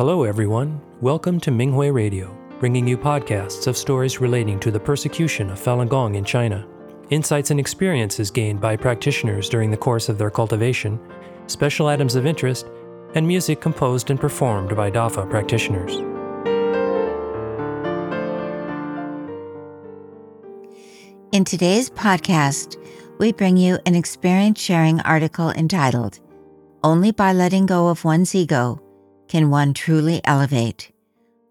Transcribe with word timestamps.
Hello, 0.00 0.24
everyone. 0.24 0.80
Welcome 1.02 1.38
to 1.40 1.50
Minghui 1.50 1.92
Radio, 1.92 2.34
bringing 2.58 2.88
you 2.88 2.96
podcasts 2.96 3.66
of 3.66 3.76
stories 3.76 4.18
relating 4.18 4.58
to 4.60 4.70
the 4.70 4.80
persecution 4.80 5.50
of 5.50 5.60
Falun 5.60 5.90
Gong 5.90 6.14
in 6.14 6.24
China, 6.24 6.66
insights 7.10 7.50
and 7.50 7.60
experiences 7.60 8.30
gained 8.30 8.62
by 8.62 8.78
practitioners 8.78 9.50
during 9.50 9.70
the 9.70 9.76
course 9.76 10.08
of 10.08 10.16
their 10.16 10.30
cultivation, 10.30 10.98
special 11.48 11.86
items 11.86 12.14
of 12.14 12.24
interest, 12.24 12.70
and 13.14 13.28
music 13.28 13.60
composed 13.60 14.08
and 14.08 14.18
performed 14.18 14.74
by 14.74 14.90
DAFA 14.90 15.28
practitioners. 15.28 15.96
In 21.30 21.44
today's 21.44 21.90
podcast, 21.90 22.82
we 23.18 23.32
bring 23.32 23.58
you 23.58 23.78
an 23.84 23.94
experience 23.94 24.62
sharing 24.62 24.98
article 25.02 25.50
entitled 25.50 26.20
Only 26.82 27.10
by 27.10 27.34
Letting 27.34 27.66
Go 27.66 27.88
of 27.88 28.02
One's 28.06 28.34
Ego 28.34 28.80
can 29.30 29.48
one 29.48 29.72
truly 29.72 30.20
elevate? 30.24 30.90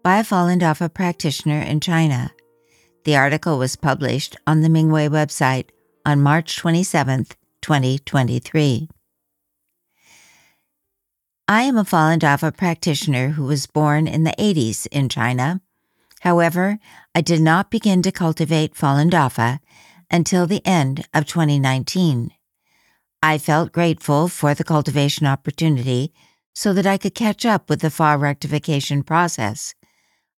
By 0.04 0.18
a 0.18 0.22
Falun 0.22 0.60
Dafa 0.60 0.92
practitioner 0.92 1.60
in 1.60 1.80
China. 1.80 2.30
The 3.04 3.16
article 3.16 3.56
was 3.56 3.74
published 3.74 4.36
on 4.46 4.60
the 4.60 4.68
Minghui 4.68 5.08
website 5.08 5.70
on 6.04 6.20
March 6.20 6.58
27, 6.58 7.24
2023. 7.62 8.88
I 11.48 11.62
am 11.62 11.78
a 11.78 11.84
Falun 11.84 12.18
Dafa 12.18 12.54
practitioner 12.54 13.30
who 13.30 13.44
was 13.44 13.66
born 13.66 14.06
in 14.06 14.24
the 14.24 14.34
80s 14.38 14.86
in 14.88 15.08
China. 15.08 15.62
However, 16.20 16.78
I 17.14 17.22
did 17.22 17.40
not 17.40 17.70
begin 17.70 18.02
to 18.02 18.12
cultivate 18.12 18.74
Falun 18.74 19.10
Dafa 19.10 19.58
until 20.10 20.46
the 20.46 20.60
end 20.66 21.06
of 21.14 21.24
2019. 21.24 22.30
I 23.22 23.38
felt 23.38 23.72
grateful 23.72 24.28
for 24.28 24.52
the 24.52 24.64
cultivation 24.64 25.26
opportunity 25.26 26.12
so 26.54 26.72
that 26.72 26.86
I 26.86 26.98
could 26.98 27.14
catch 27.14 27.46
up 27.46 27.68
with 27.68 27.80
the 27.80 27.90
Fa 27.90 28.16
rectification 28.18 29.02
process. 29.02 29.74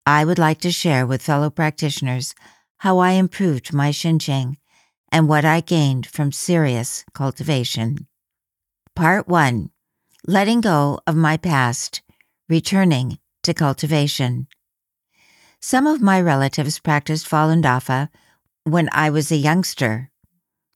I 0.05 0.25
would 0.25 0.39
like 0.39 0.59
to 0.61 0.71
share 0.71 1.05
with 1.05 1.21
fellow 1.21 1.49
practitioners 1.49 2.33
how 2.79 2.97
I 2.97 3.11
improved 3.11 3.73
my 3.73 3.91
xinxing 3.91 4.55
and 5.11 5.27
what 5.27 5.45
I 5.45 5.61
gained 5.61 6.07
from 6.07 6.31
serious 6.31 7.05
cultivation. 7.13 8.07
Part 8.95 9.27
1 9.27 9.69
Letting 10.27 10.61
Go 10.61 10.99
of 11.07 11.15
My 11.15 11.37
Past, 11.37 12.01
Returning 12.49 13.17
to 13.43 13.53
Cultivation. 13.53 14.47
Some 15.59 15.87
of 15.87 16.01
my 16.01 16.19
relatives 16.19 16.79
practiced 16.79 17.29
Falun 17.29 17.63
Dafa 17.63 18.09
when 18.63 18.89
I 18.91 19.09
was 19.09 19.31
a 19.31 19.35
youngster. 19.35 20.09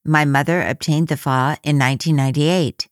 My 0.03 0.25
mother 0.25 0.61
obtained 0.61 1.07
the 1.07 1.17
Fa 1.17 1.57
in 1.63 1.77
1998 1.79 2.87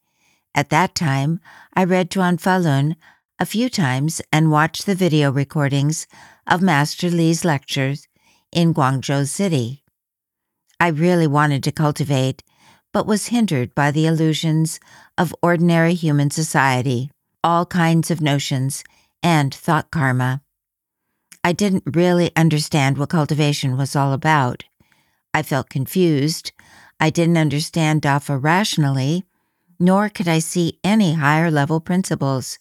at 0.56 0.70
that 0.70 0.96
time, 0.96 1.40
I 1.74 1.84
read 1.84 2.12
Zhuan 2.12 2.40
Falun 2.40 2.96
a 3.40 3.46
few 3.46 3.70
times 3.70 4.22
and 4.32 4.52
watched 4.52 4.86
the 4.86 4.96
video 4.96 5.32
recordings 5.32 6.08
of 6.46 6.62
Master 6.62 7.10
Li's 7.10 7.44
lectures 7.44 8.08
in 8.52 8.74
Guangzhou 8.74 9.28
City. 9.28 9.84
I 10.80 10.90
really 10.90 11.28
wanted 11.28 11.64
to 11.64 11.72
cultivate, 11.72 12.44
but 12.92 13.08
was 13.08 13.28
hindered 13.28 13.74
by 13.74 13.90
the 13.90 14.06
illusions 14.06 14.80
of 15.18 15.36
ordinary 15.42 15.96
human 15.96 16.30
society, 16.30 17.10
all 17.44 17.66
kinds 17.66 18.12
of 18.12 18.22
notions, 18.22 18.84
and 19.24 19.54
thought 19.54 19.90
karma. 19.90 20.42
I 21.44 21.52
didn't 21.52 21.96
really 21.96 22.32
understand 22.36 22.98
what 22.98 23.10
cultivation 23.10 23.76
was 23.76 23.96
all 23.96 24.14
about. 24.14 24.66
I 25.34 25.42
felt 25.42 25.70
confused. 25.70 26.52
I 27.00 27.10
didn't 27.10 27.38
understand 27.38 28.04
Dafa 28.04 28.42
rationally 28.42 29.26
nor 29.84 30.08
could 30.08 30.30
I 30.30 30.40
see 30.40 30.80
any 30.82 31.16
higher 31.16 31.52
level 31.52 31.82
principles, 31.82 32.58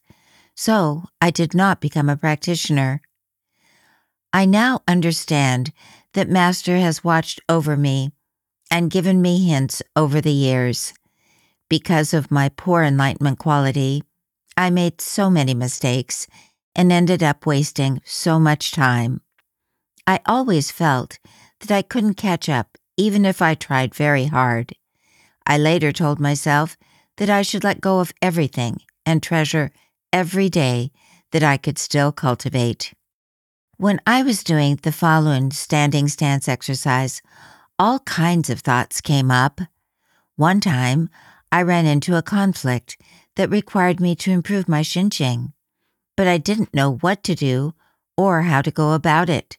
so 0.57 1.05
I 1.21 1.31
did 1.31 1.55
not 1.55 1.81
become 1.81 2.09
a 2.09 2.17
practitioner. 2.17 3.01
I 4.33 4.45
now 4.45 4.81
understand 4.89 5.73
that 6.15 6.29
Master 6.29 6.79
has 6.79 7.05
watched 7.05 7.41
over 7.49 7.77
me 7.77 8.11
and 8.73 8.91
given 8.91 9.23
me 9.23 9.47
hints 9.47 9.83
over 9.95 10.21
the 10.21 10.33
years. 10.33 10.95
Because 11.71 12.13
of 12.13 12.33
my 12.33 12.49
poor 12.49 12.83
enlightenment 12.83 13.39
quality, 13.39 14.03
I 14.57 14.71
made 14.71 15.01
so 15.01 15.31
many 15.31 15.55
mistakes 15.55 16.27
and 16.75 16.91
ended 16.91 17.23
up 17.23 17.47
wasting 17.47 18.01
so 18.05 18.41
much 18.41 18.73
time. 18.73 19.21
I 20.09 20.19
always 20.27 20.73
felt 20.73 21.21
that 21.61 21.71
I 21.71 21.83
couldn't 21.83 22.15
catch 22.15 22.49
up 22.49 22.77
even 22.97 23.25
if 23.25 23.41
I 23.41 23.55
tried 23.55 23.95
very 23.95 24.25
hard. 24.25 24.75
I 25.47 25.57
later 25.57 25.93
told 25.93 26.19
myself 26.19 26.77
that 27.17 27.31
I 27.31 27.43
should 27.43 27.65
let 27.65 27.81
go 27.81 28.01
of 28.01 28.13
everything 28.21 28.79
and 29.05 29.23
treasure 29.23 29.73
every 30.13 30.49
day 30.49 30.91
that 31.33 31.43
I 31.43 31.57
could 31.57 31.79
still 31.79 32.13
cultivate. 32.13 32.95
When 33.77 34.01
I 34.07 34.23
was 34.23 34.45
doing 34.45 34.77
the 34.77 34.91
Falun 34.91 35.53
standing 35.53 36.09
stance 36.09 36.49
exercise, 36.49 37.21
all 37.79 37.99
kinds 38.01 38.49
of 38.51 38.61
thoughts 38.61 39.01
came 39.01 39.31
up. 39.31 39.61
One 40.37 40.61
time, 40.61 41.09
I 41.51 41.63
ran 41.63 41.87
into 41.87 42.17
a 42.17 42.23
conflict 42.23 42.97
that 43.37 43.51
required 43.51 44.01
me 44.01 44.15
to 44.17 44.31
improve 44.31 44.69
my 44.69 44.83
xinxing, 44.83 45.53
but 46.17 46.29
I 46.29 46.39
didn't 46.39 46.75
know 46.75 46.97
what 46.97 47.23
to 47.25 47.35
do 47.35 47.75
or 48.17 48.43
how 48.43 48.63
to 48.63 48.71
go 48.71 48.93
about 48.93 49.29
it. 49.29 49.59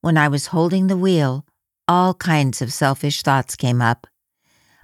When 0.00 0.16
I 0.16 0.28
was 0.28 0.48
holding 0.48 0.86
the 0.86 0.96
wheel, 0.96 1.46
all 1.88 2.14
kinds 2.14 2.62
of 2.62 2.72
selfish 2.72 3.22
thoughts 3.22 3.56
came 3.56 3.82
up. 3.82 4.06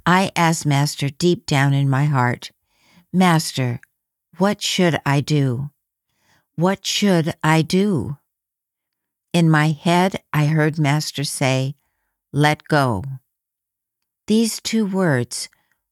I 0.08 0.30
asked 0.34 0.64
Master 0.64 1.10
deep 1.10 1.44
down 1.44 1.74
in 1.74 1.86
my 1.90 2.06
heart, 2.06 2.50
Master, 3.12 3.78
what 4.38 4.62
should 4.62 4.98
I 5.04 5.20
do? 5.20 5.68
What 6.56 6.86
should 6.86 7.34
I 7.44 7.60
do? 7.60 8.16
In 9.34 9.50
my 9.50 9.68
head, 9.72 10.22
I 10.32 10.46
heard 10.46 10.78
Master 10.78 11.24
say, 11.24 11.74
Let 12.32 12.64
go. 12.68 13.04
These 14.26 14.62
two 14.62 14.86
words 14.86 15.50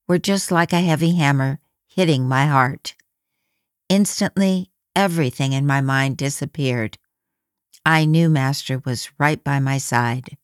were 0.08 0.18
just 0.18 0.50
like 0.50 0.72
a 0.72 0.80
heavy 0.80 1.16
hammer 1.16 1.58
hitting 1.86 2.26
my 2.26 2.46
heart. 2.46 2.94
Instantly, 3.90 4.70
everything 4.94 5.52
in 5.52 5.66
my 5.66 5.82
mind 5.82 6.16
disappeared. 6.16 6.96
I 7.84 8.06
knew 8.06 8.30
Master 8.30 8.80
was 8.82 9.10
right 9.18 9.44
by 9.44 9.60
my 9.60 9.76
side. 9.76 10.38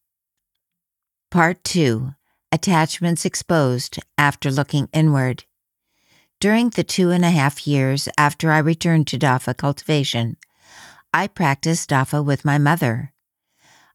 Part 1.30 1.64
2 1.64 2.12
attachments 2.52 3.24
exposed 3.24 3.98
after 4.18 4.50
looking 4.50 4.88
inward. 4.92 5.44
During 6.38 6.70
the 6.70 6.84
two 6.84 7.10
and 7.10 7.24
a 7.24 7.30
half 7.30 7.66
years 7.66 8.08
after 8.18 8.52
I 8.52 8.58
returned 8.58 9.06
to 9.08 9.18
Dafa 9.18 9.56
cultivation, 9.56 10.36
I 11.14 11.28
practiced 11.28 11.90
Dafa 11.90 12.24
with 12.24 12.44
my 12.44 12.58
mother. 12.58 13.12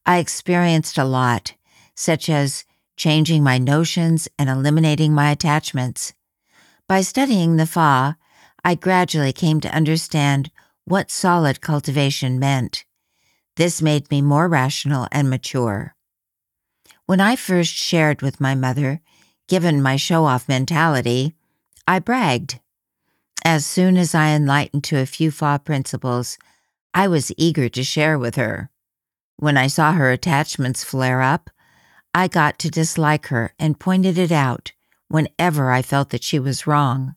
I 0.05 0.17
experienced 0.17 0.97
a 0.97 1.03
lot, 1.03 1.53
such 1.95 2.29
as 2.29 2.65
changing 2.95 3.43
my 3.43 3.57
notions 3.57 4.27
and 4.39 4.49
eliminating 4.49 5.13
my 5.13 5.29
attachments. 5.29 6.13
By 6.87 7.01
studying 7.01 7.57
the 7.57 7.65
Fa, 7.65 8.17
I 8.63 8.75
gradually 8.75 9.33
came 9.33 9.59
to 9.61 9.75
understand 9.75 10.49
what 10.85 11.11
solid 11.11 11.59
cultivation 11.59 12.39
meant. 12.39 12.85
This 13.57 13.81
made 13.81 14.09
me 14.09 14.21
more 14.21 14.47
rational 14.47 15.07
and 15.11 15.29
mature. 15.29 15.96
When 17.07 17.21
I 17.21 17.37
first 17.37 17.73
shared 17.73 18.21
with 18.21 18.41
my 18.41 18.53
mother, 18.53 18.99
given 19.47 19.81
my 19.81 19.95
show 19.95 20.25
off 20.25 20.49
mentality, 20.49 21.35
I 21.87 21.99
bragged. 21.99 22.59
As 23.45 23.65
soon 23.65 23.95
as 23.95 24.13
I 24.13 24.31
enlightened 24.31 24.83
to 24.83 24.99
a 24.99 25.05
few 25.05 25.31
Fa 25.31 25.61
principles, 25.63 26.37
I 26.93 27.07
was 27.07 27.31
eager 27.37 27.69
to 27.69 27.81
share 27.81 28.19
with 28.19 28.35
her. 28.35 28.69
When 29.37 29.55
I 29.55 29.67
saw 29.67 29.93
her 29.93 30.11
attachments 30.11 30.83
flare 30.83 31.21
up, 31.21 31.49
I 32.13 32.27
got 32.27 32.59
to 32.59 32.69
dislike 32.69 33.27
her 33.27 33.53
and 33.57 33.79
pointed 33.79 34.17
it 34.17 34.33
out 34.33 34.73
whenever 35.07 35.71
I 35.71 35.83
felt 35.83 36.09
that 36.09 36.25
she 36.25 36.39
was 36.39 36.67
wrong. 36.67 37.15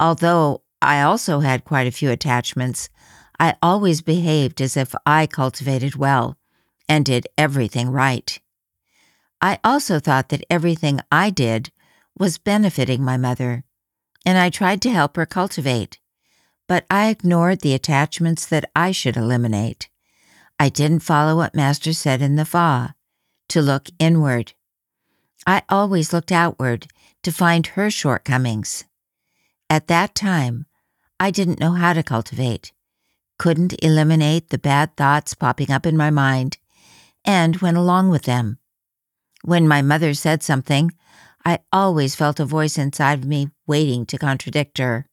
Although 0.00 0.62
I 0.82 1.00
also 1.02 1.38
had 1.38 1.64
quite 1.64 1.86
a 1.86 1.92
few 1.92 2.10
attachments, 2.10 2.88
I 3.38 3.54
always 3.62 4.02
behaved 4.02 4.60
as 4.60 4.76
if 4.76 4.96
I 5.06 5.28
cultivated 5.28 5.94
well 5.94 6.36
and 6.88 7.04
did 7.04 7.28
everything 7.38 7.88
right. 7.90 8.40
I 9.40 9.58
also 9.64 9.98
thought 9.98 10.28
that 10.28 10.44
everything 10.50 11.00
I 11.10 11.30
did 11.30 11.72
was 12.18 12.38
benefiting 12.38 13.02
my 13.02 13.16
mother, 13.16 13.64
and 14.26 14.36
I 14.36 14.50
tried 14.50 14.82
to 14.82 14.90
help 14.90 15.16
her 15.16 15.26
cultivate. 15.26 15.98
But 16.68 16.84
I 16.90 17.08
ignored 17.08 17.60
the 17.60 17.74
attachments 17.74 18.46
that 18.46 18.70
I 18.76 18.92
should 18.92 19.16
eliminate. 19.16 19.88
I 20.58 20.68
didn't 20.68 21.00
follow 21.00 21.36
what 21.36 21.54
Master 21.54 21.92
said 21.92 22.20
in 22.20 22.36
the 22.36 22.44
Fa 22.44 22.94
to 23.48 23.62
look 23.62 23.88
inward. 23.98 24.52
I 25.46 25.62
always 25.68 26.12
looked 26.12 26.30
outward 26.30 26.86
to 27.22 27.32
find 27.32 27.66
her 27.68 27.90
shortcomings. 27.90 28.84
At 29.68 29.88
that 29.88 30.14
time, 30.14 30.66
I 31.18 31.30
didn't 31.30 31.60
know 31.60 31.72
how 31.72 31.92
to 31.92 32.02
cultivate, 32.02 32.72
couldn't 33.38 33.74
eliminate 33.82 34.50
the 34.50 34.58
bad 34.58 34.96
thoughts 34.96 35.34
popping 35.34 35.70
up 35.70 35.86
in 35.86 35.96
my 35.96 36.10
mind, 36.10 36.58
and 37.24 37.56
went 37.56 37.76
along 37.76 38.10
with 38.10 38.22
them. 38.22 38.59
When 39.42 39.66
my 39.66 39.82
mother 39.82 40.14
said 40.14 40.42
something, 40.42 40.92
I 41.44 41.60
always 41.72 42.14
felt 42.14 42.40
a 42.40 42.44
voice 42.44 42.76
inside 42.76 43.24
me 43.24 43.48
waiting 43.66 44.04
to 44.06 44.18
contradict 44.18 44.78
her. 44.78 45.06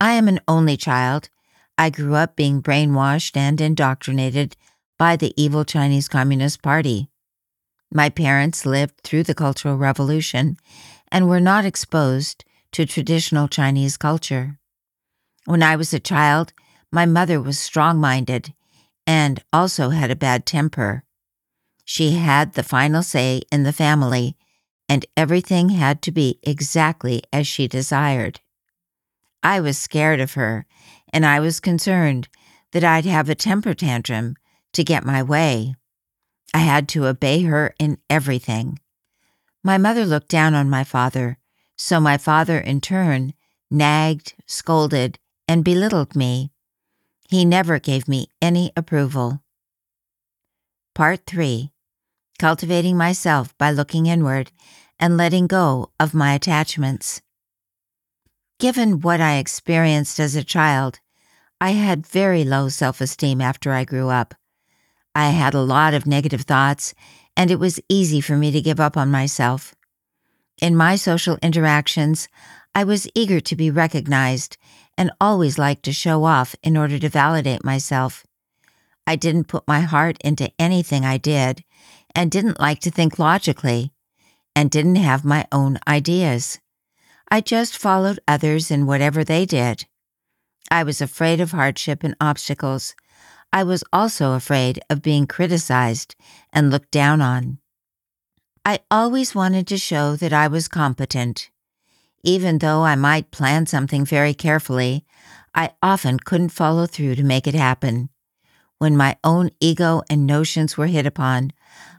I 0.00 0.12
am 0.12 0.28
an 0.28 0.40
only 0.46 0.76
child. 0.76 1.30
I 1.78 1.90
grew 1.90 2.14
up 2.14 2.36
being 2.36 2.62
brainwashed 2.62 3.36
and 3.36 3.60
indoctrinated 3.60 4.56
by 4.98 5.16
the 5.16 5.32
evil 5.40 5.64
Chinese 5.64 6.08
Communist 6.08 6.62
Party. 6.62 7.10
My 7.92 8.10
parents 8.10 8.66
lived 8.66 9.00
through 9.02 9.22
the 9.22 9.34
Cultural 9.34 9.76
Revolution 9.76 10.56
and 11.10 11.28
were 11.28 11.40
not 11.40 11.64
exposed 11.64 12.44
to 12.72 12.84
traditional 12.84 13.48
Chinese 13.48 13.96
culture. 13.96 14.58
When 15.46 15.62
I 15.62 15.76
was 15.76 15.94
a 15.94 16.00
child, 16.00 16.52
my 16.92 17.06
mother 17.06 17.40
was 17.40 17.58
strong 17.58 17.98
minded 17.98 18.52
and 19.06 19.42
also 19.52 19.90
had 19.90 20.10
a 20.10 20.16
bad 20.16 20.44
temper. 20.44 21.04
She 21.88 22.16
had 22.16 22.54
the 22.54 22.64
final 22.64 23.02
say 23.04 23.42
in 23.52 23.62
the 23.62 23.72
family, 23.72 24.36
and 24.88 25.06
everything 25.16 25.68
had 25.68 26.02
to 26.02 26.10
be 26.10 26.40
exactly 26.42 27.22
as 27.32 27.46
she 27.46 27.68
desired. 27.68 28.40
I 29.40 29.60
was 29.60 29.78
scared 29.78 30.18
of 30.18 30.34
her, 30.34 30.66
and 31.12 31.24
I 31.24 31.38
was 31.38 31.60
concerned 31.60 32.26
that 32.72 32.82
I'd 32.82 33.04
have 33.04 33.28
a 33.28 33.36
temper 33.36 33.72
tantrum 33.72 34.34
to 34.72 34.82
get 34.82 35.04
my 35.04 35.22
way. 35.22 35.76
I 36.52 36.58
had 36.58 36.88
to 36.90 37.06
obey 37.06 37.42
her 37.42 37.72
in 37.78 37.98
everything. 38.10 38.80
My 39.62 39.78
mother 39.78 40.04
looked 40.04 40.28
down 40.28 40.54
on 40.54 40.68
my 40.68 40.82
father, 40.82 41.38
so 41.76 42.00
my 42.00 42.18
father, 42.18 42.58
in 42.58 42.80
turn, 42.80 43.32
nagged, 43.70 44.34
scolded, 44.44 45.20
and 45.46 45.64
belittled 45.64 46.16
me. 46.16 46.50
He 47.30 47.44
never 47.44 47.78
gave 47.78 48.08
me 48.08 48.26
any 48.42 48.72
approval. 48.76 49.40
Part 50.92 51.26
3 51.26 51.70
Cultivating 52.38 52.98
Myself 52.98 53.56
by 53.56 53.70
Looking 53.70 54.04
Inward 54.04 54.52
and 54.98 55.16
Letting 55.16 55.46
Go 55.46 55.90
of 55.98 56.12
My 56.12 56.34
Attachments. 56.34 57.22
Given 58.58 59.00
what 59.00 59.22
I 59.22 59.36
experienced 59.36 60.20
as 60.20 60.36
a 60.36 60.44
child, 60.44 61.00
I 61.62 61.70
had 61.70 62.06
very 62.06 62.44
low 62.44 62.68
self 62.68 63.00
esteem 63.00 63.40
after 63.40 63.72
I 63.72 63.84
grew 63.84 64.10
up. 64.10 64.34
I 65.14 65.30
had 65.30 65.54
a 65.54 65.62
lot 65.62 65.94
of 65.94 66.06
negative 66.06 66.42
thoughts, 66.42 66.92
and 67.38 67.50
it 67.50 67.58
was 67.58 67.80
easy 67.88 68.20
for 68.20 68.36
me 68.36 68.50
to 68.50 68.60
give 68.60 68.80
up 68.80 68.98
on 68.98 69.10
myself. 69.10 69.74
In 70.60 70.76
my 70.76 70.96
social 70.96 71.38
interactions, 71.40 72.28
I 72.74 72.84
was 72.84 73.08
eager 73.14 73.40
to 73.40 73.56
be 73.56 73.70
recognized 73.70 74.58
and 74.98 75.10
always 75.22 75.58
liked 75.58 75.84
to 75.84 75.92
show 75.92 76.24
off 76.24 76.54
in 76.62 76.76
order 76.76 76.98
to 76.98 77.08
validate 77.08 77.64
myself. 77.64 78.26
I 79.06 79.16
didn't 79.16 79.48
put 79.48 79.66
my 79.66 79.80
heart 79.80 80.18
into 80.22 80.52
anything 80.58 81.06
I 81.06 81.16
did 81.16 81.64
and 82.16 82.30
didn't 82.30 82.58
like 82.58 82.80
to 82.80 82.90
think 82.90 83.18
logically 83.18 83.92
and 84.56 84.70
didn't 84.70 84.96
have 84.96 85.24
my 85.24 85.46
own 85.52 85.78
ideas. 85.86 86.58
I 87.30 87.42
just 87.42 87.76
followed 87.76 88.18
others 88.26 88.70
in 88.70 88.86
whatever 88.86 89.22
they 89.22 89.44
did. 89.44 89.84
I 90.70 90.82
was 90.82 91.02
afraid 91.02 91.40
of 91.40 91.50
hardship 91.50 92.02
and 92.02 92.16
obstacles. 92.20 92.94
I 93.52 93.62
was 93.64 93.84
also 93.92 94.32
afraid 94.32 94.80
of 94.88 95.02
being 95.02 95.26
criticized 95.26 96.16
and 96.52 96.70
looked 96.70 96.90
down 96.90 97.20
on. 97.20 97.58
I 98.64 98.80
always 98.90 99.34
wanted 99.34 99.66
to 99.68 99.78
show 99.78 100.16
that 100.16 100.32
I 100.32 100.48
was 100.48 100.68
competent. 100.68 101.50
Even 102.24 102.58
though 102.58 102.82
I 102.82 102.96
might 102.96 103.30
plan 103.30 103.66
something 103.66 104.04
very 104.04 104.34
carefully, 104.34 105.04
I 105.54 105.70
often 105.82 106.18
couldn't 106.18 106.48
follow 106.48 106.86
through 106.86 107.14
to 107.16 107.22
make 107.22 107.46
it 107.46 107.54
happen. 107.54 108.08
When 108.78 108.96
my 108.96 109.16
own 109.22 109.50
ego 109.60 110.02
and 110.10 110.26
notions 110.26 110.76
were 110.76 110.88
hit 110.88 111.06
upon, 111.06 111.52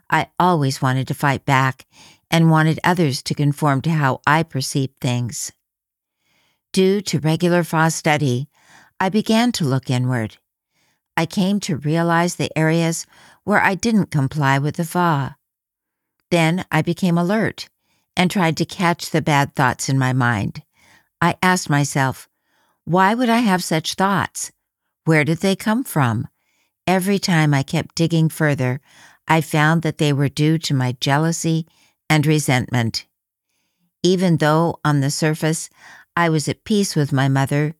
I 0.09 0.29
always 0.39 0.81
wanted 0.81 1.07
to 1.07 1.13
fight 1.13 1.45
back 1.45 1.85
and 2.31 2.51
wanted 2.51 2.79
others 2.83 3.21
to 3.23 3.33
conform 3.33 3.81
to 3.81 3.91
how 3.91 4.21
I 4.25 4.43
perceived 4.43 4.99
things. 4.99 5.51
Due 6.73 7.01
to 7.01 7.19
regular 7.19 7.63
Fa 7.63 7.89
study, 7.91 8.49
I 8.99 9.09
began 9.09 9.51
to 9.53 9.65
look 9.65 9.89
inward. 9.89 10.37
I 11.15 11.25
came 11.25 11.59
to 11.61 11.77
realize 11.77 12.35
the 12.35 12.55
areas 12.57 13.05
where 13.43 13.61
I 13.61 13.75
didn't 13.75 14.11
comply 14.11 14.59
with 14.59 14.75
the 14.75 14.85
Fa. 14.85 15.37
Then 16.29 16.65
I 16.71 16.81
became 16.81 17.17
alert 17.17 17.69
and 18.15 18.29
tried 18.29 18.57
to 18.57 18.65
catch 18.65 19.09
the 19.09 19.21
bad 19.21 19.55
thoughts 19.55 19.89
in 19.89 19.97
my 19.97 20.13
mind. 20.13 20.63
I 21.21 21.37
asked 21.41 21.69
myself, 21.69 22.27
why 22.83 23.13
would 23.13 23.29
I 23.29 23.39
have 23.39 23.63
such 23.63 23.95
thoughts? 23.95 24.51
Where 25.05 25.23
did 25.23 25.39
they 25.39 25.55
come 25.55 25.83
from? 25.83 26.27
Every 26.85 27.19
time 27.19 27.53
I 27.53 27.63
kept 27.63 27.95
digging 27.95 28.29
further, 28.29 28.79
I 29.27 29.41
found 29.41 29.81
that 29.81 29.97
they 29.97 30.13
were 30.13 30.29
due 30.29 30.57
to 30.59 30.73
my 30.73 30.95
jealousy 30.99 31.67
and 32.09 32.25
resentment. 32.25 33.05
Even 34.03 34.37
though 34.37 34.79
on 34.85 35.01
the 35.01 35.11
surface 35.11 35.69
I 36.15 36.29
was 36.29 36.47
at 36.47 36.63
peace 36.63 36.95
with 36.95 37.11
my 37.11 37.27
mother, 37.27 37.75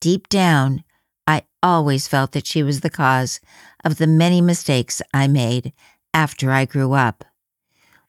deep 0.00 0.28
down 0.28 0.84
I 1.26 1.42
always 1.62 2.08
felt 2.08 2.32
that 2.32 2.46
she 2.46 2.62
was 2.62 2.80
the 2.80 2.90
cause 2.90 3.40
of 3.84 3.98
the 3.98 4.06
many 4.06 4.40
mistakes 4.40 5.02
I 5.12 5.26
made 5.26 5.72
after 6.14 6.50
I 6.50 6.64
grew 6.64 6.92
up. 6.92 7.24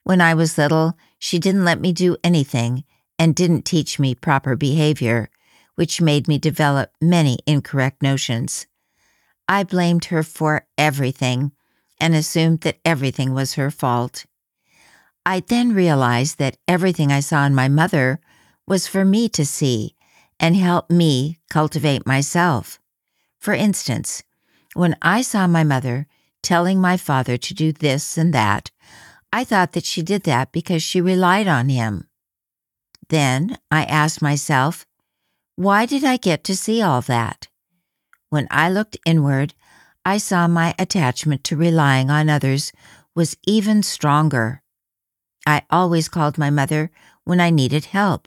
When 0.04 0.20
I 0.20 0.34
was 0.34 0.56
little, 0.56 0.96
she 1.18 1.38
didn't 1.38 1.64
let 1.64 1.80
me 1.80 1.92
do 1.92 2.16
anything 2.22 2.84
and 3.18 3.34
didn't 3.34 3.64
teach 3.64 3.98
me 3.98 4.14
proper 4.14 4.56
behavior, 4.56 5.28
which 5.74 6.00
made 6.00 6.28
me 6.28 6.38
develop 6.38 6.92
many 7.00 7.38
incorrect 7.46 8.02
notions. 8.02 8.66
I 9.48 9.64
blamed 9.64 10.06
her 10.06 10.22
for 10.22 10.66
everything 10.78 11.52
and 12.00 12.14
assumed 12.14 12.60
that 12.60 12.78
everything 12.84 13.34
was 13.34 13.54
her 13.54 13.70
fault. 13.70 14.26
I 15.26 15.40
then 15.40 15.74
realized 15.74 16.38
that 16.38 16.56
everything 16.66 17.12
I 17.12 17.20
saw 17.20 17.44
in 17.44 17.54
my 17.54 17.68
mother 17.68 18.20
was 18.66 18.86
for 18.86 19.04
me 19.04 19.28
to 19.30 19.44
see 19.44 19.94
and 20.40 20.56
help 20.56 20.90
me 20.90 21.38
cultivate 21.50 22.06
myself. 22.06 22.78
For 23.38 23.54
instance, 23.54 24.22
when 24.74 24.96
I 25.02 25.22
saw 25.22 25.46
my 25.46 25.64
mother 25.64 26.06
telling 26.42 26.80
my 26.80 26.96
father 26.96 27.36
to 27.36 27.54
do 27.54 27.72
this 27.72 28.16
and 28.16 28.32
that, 28.32 28.70
I 29.32 29.44
thought 29.44 29.72
that 29.72 29.84
she 29.84 30.02
did 30.02 30.22
that 30.24 30.52
because 30.52 30.82
she 30.82 31.00
relied 31.00 31.48
on 31.48 31.68
him. 31.68 32.08
Then 33.08 33.58
I 33.70 33.84
asked 33.84 34.22
myself, 34.22 34.86
why 35.56 35.86
did 35.86 36.04
I 36.04 36.16
get 36.16 36.44
to 36.44 36.56
see 36.56 36.80
all 36.80 37.00
that? 37.02 37.48
When 38.30 38.46
I 38.50 38.70
looked 38.70 38.96
inward, 39.04 39.54
I 40.08 40.16
saw 40.16 40.48
my 40.48 40.74
attachment 40.78 41.44
to 41.44 41.56
relying 41.56 42.08
on 42.08 42.30
others 42.30 42.72
was 43.14 43.36
even 43.46 43.82
stronger. 43.82 44.62
I 45.46 45.64
always 45.68 46.08
called 46.08 46.38
my 46.38 46.48
mother 46.48 46.90
when 47.24 47.40
I 47.42 47.50
needed 47.50 47.84
help. 47.84 48.26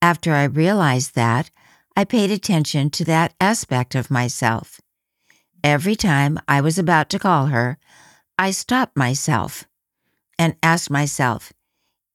After 0.00 0.32
I 0.32 0.44
realized 0.44 1.14
that, 1.14 1.50
I 1.94 2.04
paid 2.04 2.30
attention 2.30 2.88
to 2.88 3.04
that 3.04 3.34
aspect 3.38 3.94
of 3.94 4.10
myself. 4.10 4.80
Every 5.62 5.94
time 5.94 6.38
I 6.48 6.62
was 6.62 6.78
about 6.78 7.10
to 7.10 7.18
call 7.18 7.46
her, 7.48 7.76
I 8.38 8.50
stopped 8.50 8.96
myself 8.96 9.66
and 10.38 10.56
asked 10.62 10.88
myself, 10.88 11.52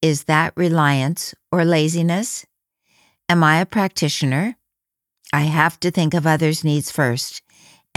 is 0.01 0.23
that 0.23 0.53
reliance 0.57 1.35
or 1.51 1.63
laziness? 1.63 2.43
Am 3.29 3.43
I 3.43 3.61
a 3.61 3.67
practitioner? 3.67 4.55
I 5.31 5.41
have 5.41 5.79
to 5.81 5.91
think 5.91 6.15
of 6.15 6.25
others' 6.25 6.63
needs 6.63 6.89
first, 6.89 7.43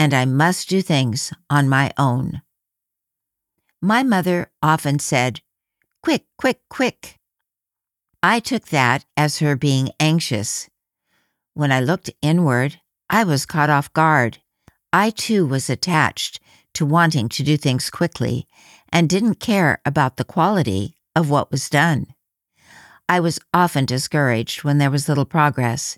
and 0.03 0.13
I 0.13 0.25
must 0.25 0.69
do 0.69 0.83
things 0.83 1.33
on 1.49 1.69
my 1.69 1.93
own. 1.97 2.43
My 3.81 4.03
mother 4.03 4.51
often 4.61 4.99
said, 4.99 5.43
Quick, 6.03 6.25
quick, 6.37 6.59
quick. 6.69 7.21
I 8.21 8.41
took 8.41 8.67
that 8.71 9.05
as 9.17 9.39
her 9.39 9.55
being 9.55 9.91
anxious. 10.01 10.69
When 11.55 11.71
I 11.71 11.79
looked 11.79 12.11
inward, 12.21 12.81
I 13.09 13.23
was 13.23 13.47
caught 13.47 13.71
off 13.71 13.93
guard. 13.93 14.39
I 14.93 15.11
too 15.11 15.47
was 15.47 15.71
attached 15.71 16.41
to 16.75 16.85
wanting 16.85 17.29
to 17.29 17.45
do 17.45 17.57
things 17.57 17.89
quickly 17.89 18.49
and 18.93 19.09
didn't 19.09 19.37
care 19.37 19.81
about 19.87 20.17
the 20.17 20.25
quality 20.25 20.97
of 21.15 21.31
what 21.31 21.53
was 21.53 21.71
done. 21.71 22.09
I 23.09 23.21
was 23.21 23.39
often 23.55 23.85
discouraged 23.85 24.65
when 24.65 24.79
there 24.79 24.91
was 24.91 25.09
little 25.09 25.27
progress. 25.27 25.97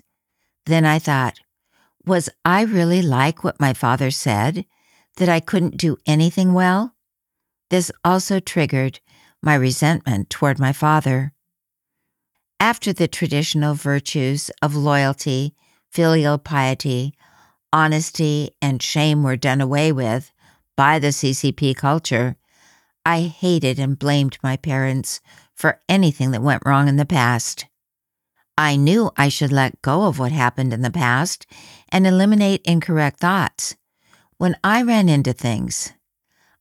Then 0.67 0.85
I 0.85 0.99
thought, 0.99 1.39
was 2.07 2.29
I 2.43 2.63
really 2.63 3.01
like 3.01 3.43
what 3.43 3.59
my 3.59 3.73
father 3.73 4.11
said, 4.11 4.65
that 5.17 5.29
I 5.29 5.39
couldn't 5.39 5.77
do 5.77 5.97
anything 6.05 6.53
well? 6.53 6.95
This 7.69 7.91
also 8.03 8.39
triggered 8.39 8.99
my 9.41 9.55
resentment 9.55 10.29
toward 10.29 10.59
my 10.59 10.73
father. 10.73 11.33
After 12.59 12.93
the 12.93 13.07
traditional 13.07 13.75
virtues 13.75 14.49
of 14.61 14.75
loyalty, 14.75 15.55
filial 15.91 16.37
piety, 16.37 17.13
honesty, 17.71 18.51
and 18.61 18.81
shame 18.81 19.23
were 19.23 19.35
done 19.35 19.61
away 19.61 19.91
with 19.91 20.31
by 20.75 20.99
the 20.99 21.09
CCP 21.09 21.75
culture, 21.75 22.37
I 23.05 23.21
hated 23.21 23.77
and 23.77 23.99
blamed 23.99 24.37
my 24.41 24.57
parents 24.57 25.21
for 25.53 25.79
anything 25.87 26.31
that 26.31 26.41
went 26.41 26.63
wrong 26.65 26.87
in 26.87 26.95
the 26.95 27.05
past. 27.05 27.65
I 28.57 28.75
knew 28.75 29.11
I 29.17 29.29
should 29.29 29.51
let 29.51 29.81
go 29.81 30.03
of 30.03 30.19
what 30.19 30.31
happened 30.31 30.73
in 30.73 30.81
the 30.81 30.91
past 30.91 31.45
and 31.89 32.07
eliminate 32.07 32.61
incorrect 32.63 33.19
thoughts. 33.19 33.75
When 34.37 34.55
I 34.63 34.81
ran 34.81 35.09
into 35.09 35.33
things, 35.33 35.93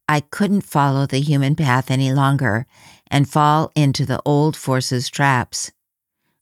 I 0.08 0.20
couldn't 0.20 0.62
follow 0.62 1.06
the 1.06 1.20
human 1.20 1.56
path 1.56 1.90
any 1.90 2.12
longer 2.12 2.66
and 3.08 3.28
fall 3.28 3.70
into 3.74 4.04
the 4.04 4.20
old 4.24 4.56
forces 4.56 5.08
traps 5.08 5.72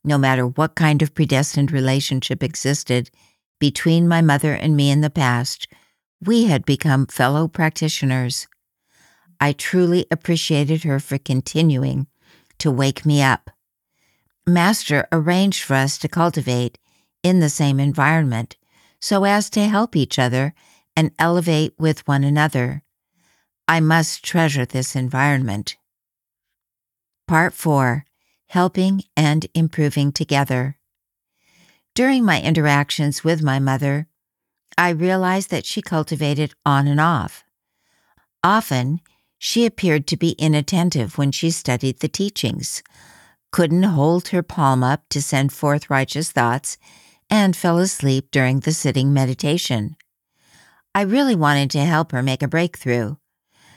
no 0.03 0.17
matter 0.17 0.45
what 0.45 0.75
kind 0.75 1.01
of 1.01 1.13
predestined 1.13 1.71
relationship 1.71 2.43
existed 2.43 3.09
between 3.59 4.07
my 4.07 4.21
mother 4.21 4.53
and 4.53 4.75
me 4.75 4.89
in 4.89 5.01
the 5.01 5.09
past, 5.09 5.67
we 6.21 6.45
had 6.45 6.65
become 6.65 7.05
fellow 7.05 7.47
practitioners. 7.47 8.47
I 9.39 9.53
truly 9.53 10.05
appreciated 10.11 10.83
her 10.83 10.99
for 10.99 11.17
continuing 11.17 12.07
to 12.59 12.71
wake 12.71 13.05
me 13.05 13.21
up. 13.21 13.49
Master 14.45 15.07
arranged 15.11 15.63
for 15.63 15.75
us 15.75 15.97
to 15.99 16.09
cultivate 16.09 16.77
in 17.23 17.39
the 17.39 17.49
same 17.49 17.79
environment 17.79 18.57
so 18.99 19.23
as 19.23 19.49
to 19.51 19.67
help 19.67 19.95
each 19.95 20.19
other 20.19 20.53
and 20.95 21.11
elevate 21.17 21.73
with 21.77 22.07
one 22.07 22.23
another. 22.23 22.83
I 23.67 23.79
must 23.79 24.23
treasure 24.23 24.65
this 24.65 24.95
environment. 24.95 25.77
Part 27.27 27.53
4 27.53 28.05
Helping 28.47 29.03
and 29.15 29.47
Improving 29.53 30.11
Together. 30.11 30.77
During 31.95 32.25
my 32.25 32.41
interactions 32.41 33.23
with 33.23 33.41
my 33.41 33.59
mother, 33.59 34.07
I 34.77 34.89
realized 34.89 35.49
that 35.51 35.65
she 35.65 35.81
cultivated 35.81 36.53
on 36.65 36.87
and 36.87 36.99
off. 36.99 37.43
Often, 38.43 38.99
she 39.37 39.65
appeared 39.65 40.05
to 40.07 40.17
be 40.17 40.31
inattentive 40.31 41.17
when 41.17 41.31
she 41.31 41.49
studied 41.49 41.99
the 41.99 42.07
teachings, 42.07 42.83
couldn't 43.53 43.83
hold 43.83 44.29
her 44.29 44.41
palm 44.41 44.83
up 44.83 45.07
to 45.09 45.21
send 45.21 45.53
forth 45.53 45.91
righteous 45.91 46.31
thoughts, 46.31 46.75
and 47.29 47.55
fell 47.55 47.77
asleep 47.77 48.29
during 48.31 48.59
the 48.59 48.73
sitting 48.73 49.13
meditation. 49.13 49.95
I 50.95 51.01
really 51.03 51.35
wanted 51.35 51.69
to 51.71 51.85
help 51.85 52.11
her 52.11 52.23
make 52.23 52.41
a 52.41 52.47
breakthrough. 52.47 53.15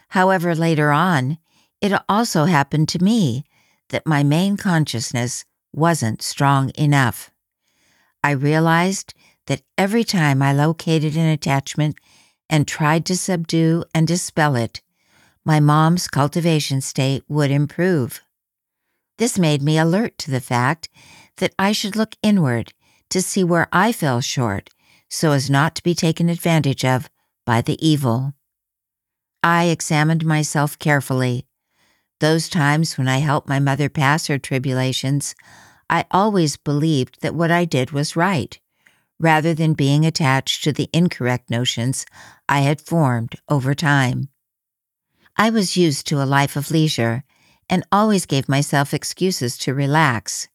However, 0.08 0.54
later 0.54 0.92
on, 0.92 1.36
it 1.82 1.92
also 2.08 2.46
happened 2.46 2.88
to 2.88 3.04
me 3.04 3.44
that 3.90 4.06
my 4.06 4.22
main 4.22 4.56
consciousness 4.56 5.44
wasn't 5.74 6.22
strong 6.22 6.72
enough. 6.78 7.30
I 8.24 8.30
realized 8.30 9.12
that 9.46 9.60
every 9.76 10.04
time 10.04 10.40
I 10.40 10.54
located 10.54 11.16
an 11.16 11.28
attachment 11.28 11.96
and 12.48 12.66
tried 12.66 13.04
to 13.06 13.16
subdue 13.16 13.84
and 13.94 14.08
dispel 14.08 14.56
it, 14.56 14.80
my 15.44 15.60
mom's 15.60 16.08
cultivation 16.08 16.80
state 16.80 17.24
would 17.28 17.50
improve. 17.50 18.22
This 19.18 19.38
made 19.38 19.62
me 19.62 19.78
alert 19.78 20.18
to 20.18 20.30
the 20.30 20.40
fact 20.40 20.88
that 21.38 21.54
I 21.58 21.72
should 21.72 21.96
look 21.96 22.16
inward 22.22 22.72
to 23.10 23.22
see 23.22 23.44
where 23.44 23.68
I 23.72 23.92
fell 23.92 24.20
short 24.20 24.70
so 25.08 25.32
as 25.32 25.48
not 25.48 25.74
to 25.76 25.82
be 25.82 25.94
taken 25.94 26.28
advantage 26.28 26.84
of 26.84 27.08
by 27.44 27.60
the 27.62 27.78
evil. 27.86 28.34
I 29.42 29.64
examined 29.64 30.24
myself 30.24 30.78
carefully. 30.78 31.46
Those 32.20 32.48
times 32.48 32.98
when 32.98 33.08
I 33.08 33.18
helped 33.18 33.48
my 33.48 33.60
mother 33.60 33.88
pass 33.88 34.26
her 34.26 34.38
tribulations, 34.38 35.34
I 35.88 36.06
always 36.10 36.56
believed 36.56 37.20
that 37.20 37.34
what 37.34 37.50
I 37.50 37.64
did 37.64 37.92
was 37.92 38.16
right, 38.16 38.58
rather 39.20 39.54
than 39.54 39.74
being 39.74 40.04
attached 40.04 40.64
to 40.64 40.72
the 40.72 40.90
incorrect 40.92 41.50
notions 41.50 42.04
I 42.48 42.60
had 42.60 42.80
formed 42.80 43.36
over 43.48 43.74
time. 43.74 44.28
I 45.36 45.50
was 45.50 45.76
used 45.76 46.06
to 46.08 46.22
a 46.22 46.24
life 46.24 46.56
of 46.56 46.70
leisure 46.70 47.22
and 47.68 47.84
always 47.90 48.26
gave 48.26 48.48
myself 48.48 48.94
excuses 48.94 49.58
to 49.58 49.74
relax. 49.74 50.48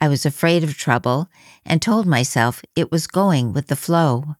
I 0.00 0.08
was 0.08 0.26
afraid 0.26 0.64
of 0.64 0.76
trouble 0.76 1.28
and 1.64 1.80
told 1.80 2.06
myself 2.06 2.62
it 2.74 2.90
was 2.90 3.06
going 3.06 3.52
with 3.52 3.68
the 3.68 3.76
flow. 3.76 4.36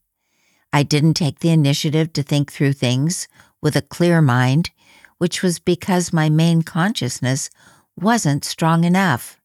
I 0.73 0.83
didn't 0.83 1.14
take 1.14 1.38
the 1.38 1.50
initiative 1.50 2.12
to 2.14 2.23
think 2.23 2.50
through 2.50 2.73
things 2.73 3.28
with 3.61 3.76
a 3.76 3.83
clear 3.83 4.21
mind, 4.21 4.71
which 5.19 5.42
was 5.42 5.59
because 5.59 6.12
my 6.12 6.28
main 6.28 6.62
consciousness 6.62 7.49
wasn't 7.97 8.45
strong 8.45 8.85
enough. 8.85 9.38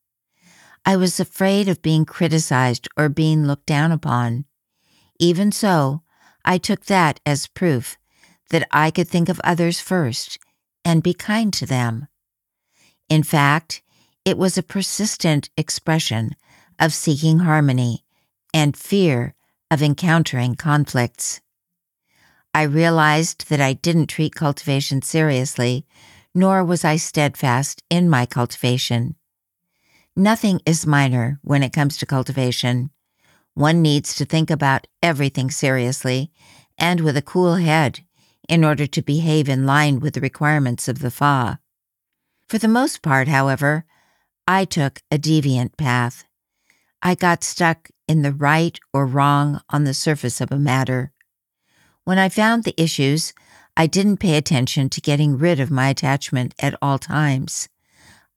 I 0.85 0.95
was 0.95 1.19
afraid 1.19 1.67
of 1.67 1.81
being 1.81 2.05
criticized 2.05 2.87
or 2.97 3.09
being 3.09 3.45
looked 3.45 3.65
down 3.65 3.91
upon. 3.91 4.45
Even 5.19 5.51
so, 5.51 6.01
I 6.45 6.57
took 6.57 6.85
that 6.85 7.19
as 7.25 7.47
proof 7.47 7.97
that 8.49 8.67
I 8.71 8.89
could 8.89 9.07
think 9.07 9.27
of 9.27 9.41
others 9.43 9.81
first 9.81 10.39
and 10.85 11.03
be 11.03 11.13
kind 11.13 11.51
to 11.53 11.65
them. 11.65 12.07
In 13.09 13.23
fact, 13.23 13.81
it 14.25 14.37
was 14.37 14.57
a 14.57 14.63
persistent 14.63 15.49
expression 15.55 16.35
of 16.79 16.93
seeking 16.93 17.39
harmony 17.39 18.03
and 18.53 18.75
fear 18.75 19.33
of 19.71 19.81
encountering 19.81 20.55
conflicts. 20.55 21.41
I 22.53 22.63
realized 22.63 23.49
that 23.49 23.61
I 23.61 23.73
didn't 23.73 24.07
treat 24.07 24.35
cultivation 24.35 25.01
seriously, 25.01 25.85
nor 26.33 26.63
was 26.63 26.83
I 26.83 26.97
steadfast 26.97 27.83
in 27.89 28.09
my 28.09 28.25
cultivation. 28.25 29.15
Nothing 30.15 30.61
is 30.65 30.87
minor 30.87 31.39
when 31.43 31.63
it 31.63 31.73
comes 31.73 31.97
to 31.97 32.05
cultivation. 32.05 32.89
One 33.53 33.81
needs 33.81 34.15
to 34.15 34.25
think 34.25 34.49
about 34.49 34.87
everything 35.01 35.51
seriously 35.51 36.31
and 36.77 37.01
with 37.01 37.15
a 37.15 37.21
cool 37.21 37.55
head 37.55 37.99
in 38.49 38.63
order 38.63 38.87
to 38.87 39.01
behave 39.01 39.47
in 39.47 39.65
line 39.65 39.99
with 39.99 40.15
the 40.15 40.21
requirements 40.21 40.87
of 40.87 40.99
the 40.99 41.11
Fa. 41.11 41.59
For 42.47 42.57
the 42.57 42.67
most 42.67 43.01
part, 43.01 43.27
however, 43.27 43.83
I 44.47 44.63
took 44.63 45.01
a 45.11 45.17
deviant 45.17 45.75
path. 45.77 46.23
I 47.01 47.13
got 47.13 47.43
stuck 47.43 47.89
in 48.07 48.21
the 48.21 48.31
right 48.31 48.79
or 48.93 49.05
wrong 49.05 49.61
on 49.69 49.83
the 49.83 49.93
surface 49.93 50.39
of 50.39 50.51
a 50.51 50.57
matter. 50.57 51.11
When 52.05 52.17
I 52.17 52.29
found 52.29 52.63
the 52.63 52.81
issues, 52.81 53.33
I 53.75 53.85
didn't 53.85 54.17
pay 54.17 54.37
attention 54.37 54.89
to 54.89 55.01
getting 55.01 55.37
rid 55.37 55.59
of 55.59 55.69
my 55.69 55.89
attachment 55.89 56.55
at 56.57 56.75
all 56.81 56.97
times. 56.97 57.67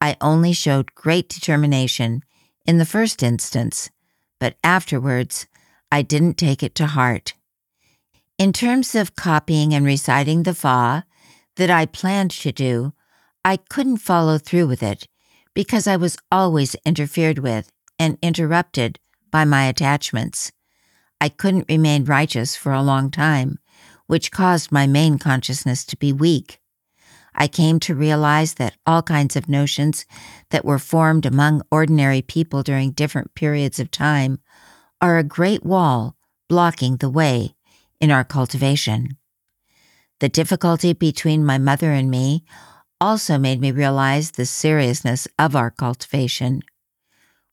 I 0.01 0.17
only 0.21 0.53
showed 0.53 0.95
great 0.95 1.29
determination 1.29 2.25
in 2.67 2.79
the 2.79 2.85
first 2.85 3.23
instance, 3.23 3.91
but 4.41 4.57
afterwards, 4.65 5.47
I 5.93 6.03
didn't 6.03 6.35
take 6.35 6.65
it 6.65 6.75
to 6.77 6.87
heart. 6.87 7.35
In 8.39 8.53
terms 8.53 8.95
of 8.95 9.15
copying 9.15 9.73
and 9.73 9.87
reciting 9.87 10.43
the 10.43 10.55
Fa 10.55 11.05
that 11.57 11.71
I 11.71 11.87
planned 11.87 12.33
to 12.33 12.51
do, 12.51 12.93
I 13.45 13.57
couldn't 13.57 13.99
follow 13.99 14.39
through 14.39 14.67
with 14.67 14.83
it 14.83 15.09
because 15.55 15.87
I 15.87 15.97
was 15.97 16.19
always 16.31 16.77
interfered 16.85 17.39
with 17.39 17.71
and 17.99 18.19
interrupted 18.23 18.99
by 19.31 19.45
my 19.45 19.65
attachments. 19.65 20.53
I 21.21 21.29
couldn't 21.29 21.69
remain 21.69 22.05
righteous 22.05 22.57
for 22.57 22.73
a 22.73 22.83
long 22.83 23.11
time, 23.11 23.59
which 24.07 24.31
caused 24.31 24.73
my 24.73 24.87
main 24.87 25.19
consciousness 25.19 25.85
to 25.87 25.97
be 25.97 26.13
weak. 26.13 26.61
I 27.35 27.47
came 27.47 27.79
to 27.81 27.95
realize 27.95 28.55
that 28.55 28.77
all 28.87 29.03
kinds 29.03 29.37
of 29.37 29.49
notions 29.49 30.05
that 30.51 30.65
were 30.65 30.79
formed 30.79 31.25
among 31.25 31.63
ordinary 31.71 32.23
people 32.23 32.63
during 32.63 32.91
different 32.91 33.35
periods 33.35 33.79
of 33.79 33.91
time 33.91 34.41
are 35.01 35.17
a 35.17 35.25
great 35.25 35.65
wall 35.65 36.17
blocking 36.49 36.97
the 36.97 37.09
way 37.09 37.55
in 38.01 38.11
our 38.11 38.25
cultivation. 38.25 39.17
The 40.19 40.29
difficulty 40.29 40.93
between 40.93 41.45
my 41.47 41.57
mother 41.57 41.93
and 41.93 42.11
me 42.11 42.45
also 43.01 43.39
made 43.39 43.61
me 43.61 43.73
realize 43.73 44.33
the 44.33 44.47
seriousness 44.47 45.27
of 45.39 45.57
our 45.57 45.71
cultivation. 45.71 46.63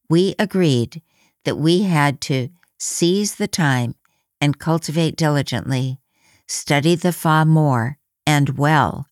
We 0.09 0.35
agreed 0.37 1.01
that 1.45 1.57
we 1.57 1.83
had 1.83 2.19
to 2.21 2.49
seize 2.77 3.35
the 3.35 3.47
time 3.47 3.95
and 4.41 4.59
cultivate 4.59 5.15
diligently, 5.15 5.99
study 6.47 6.95
the 6.95 7.13
Fa 7.13 7.45
more 7.45 7.97
and 8.25 8.57
well, 8.57 9.07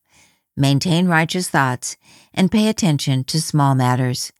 maintain 0.58 1.08
righteous 1.08 1.50
thoughts, 1.50 1.98
and 2.34 2.52
pay 2.52 2.68
attention 2.68 3.24
to 3.26 3.42
small 3.42 3.76
matters, 3.76 4.32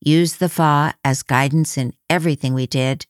use 0.00 0.36
the 0.36 0.48
Fa 0.48 0.94
as 1.04 1.22
guidance 1.22 1.78
in 1.78 1.94
everything 2.10 2.54
we 2.54 2.66
did, 2.66 3.06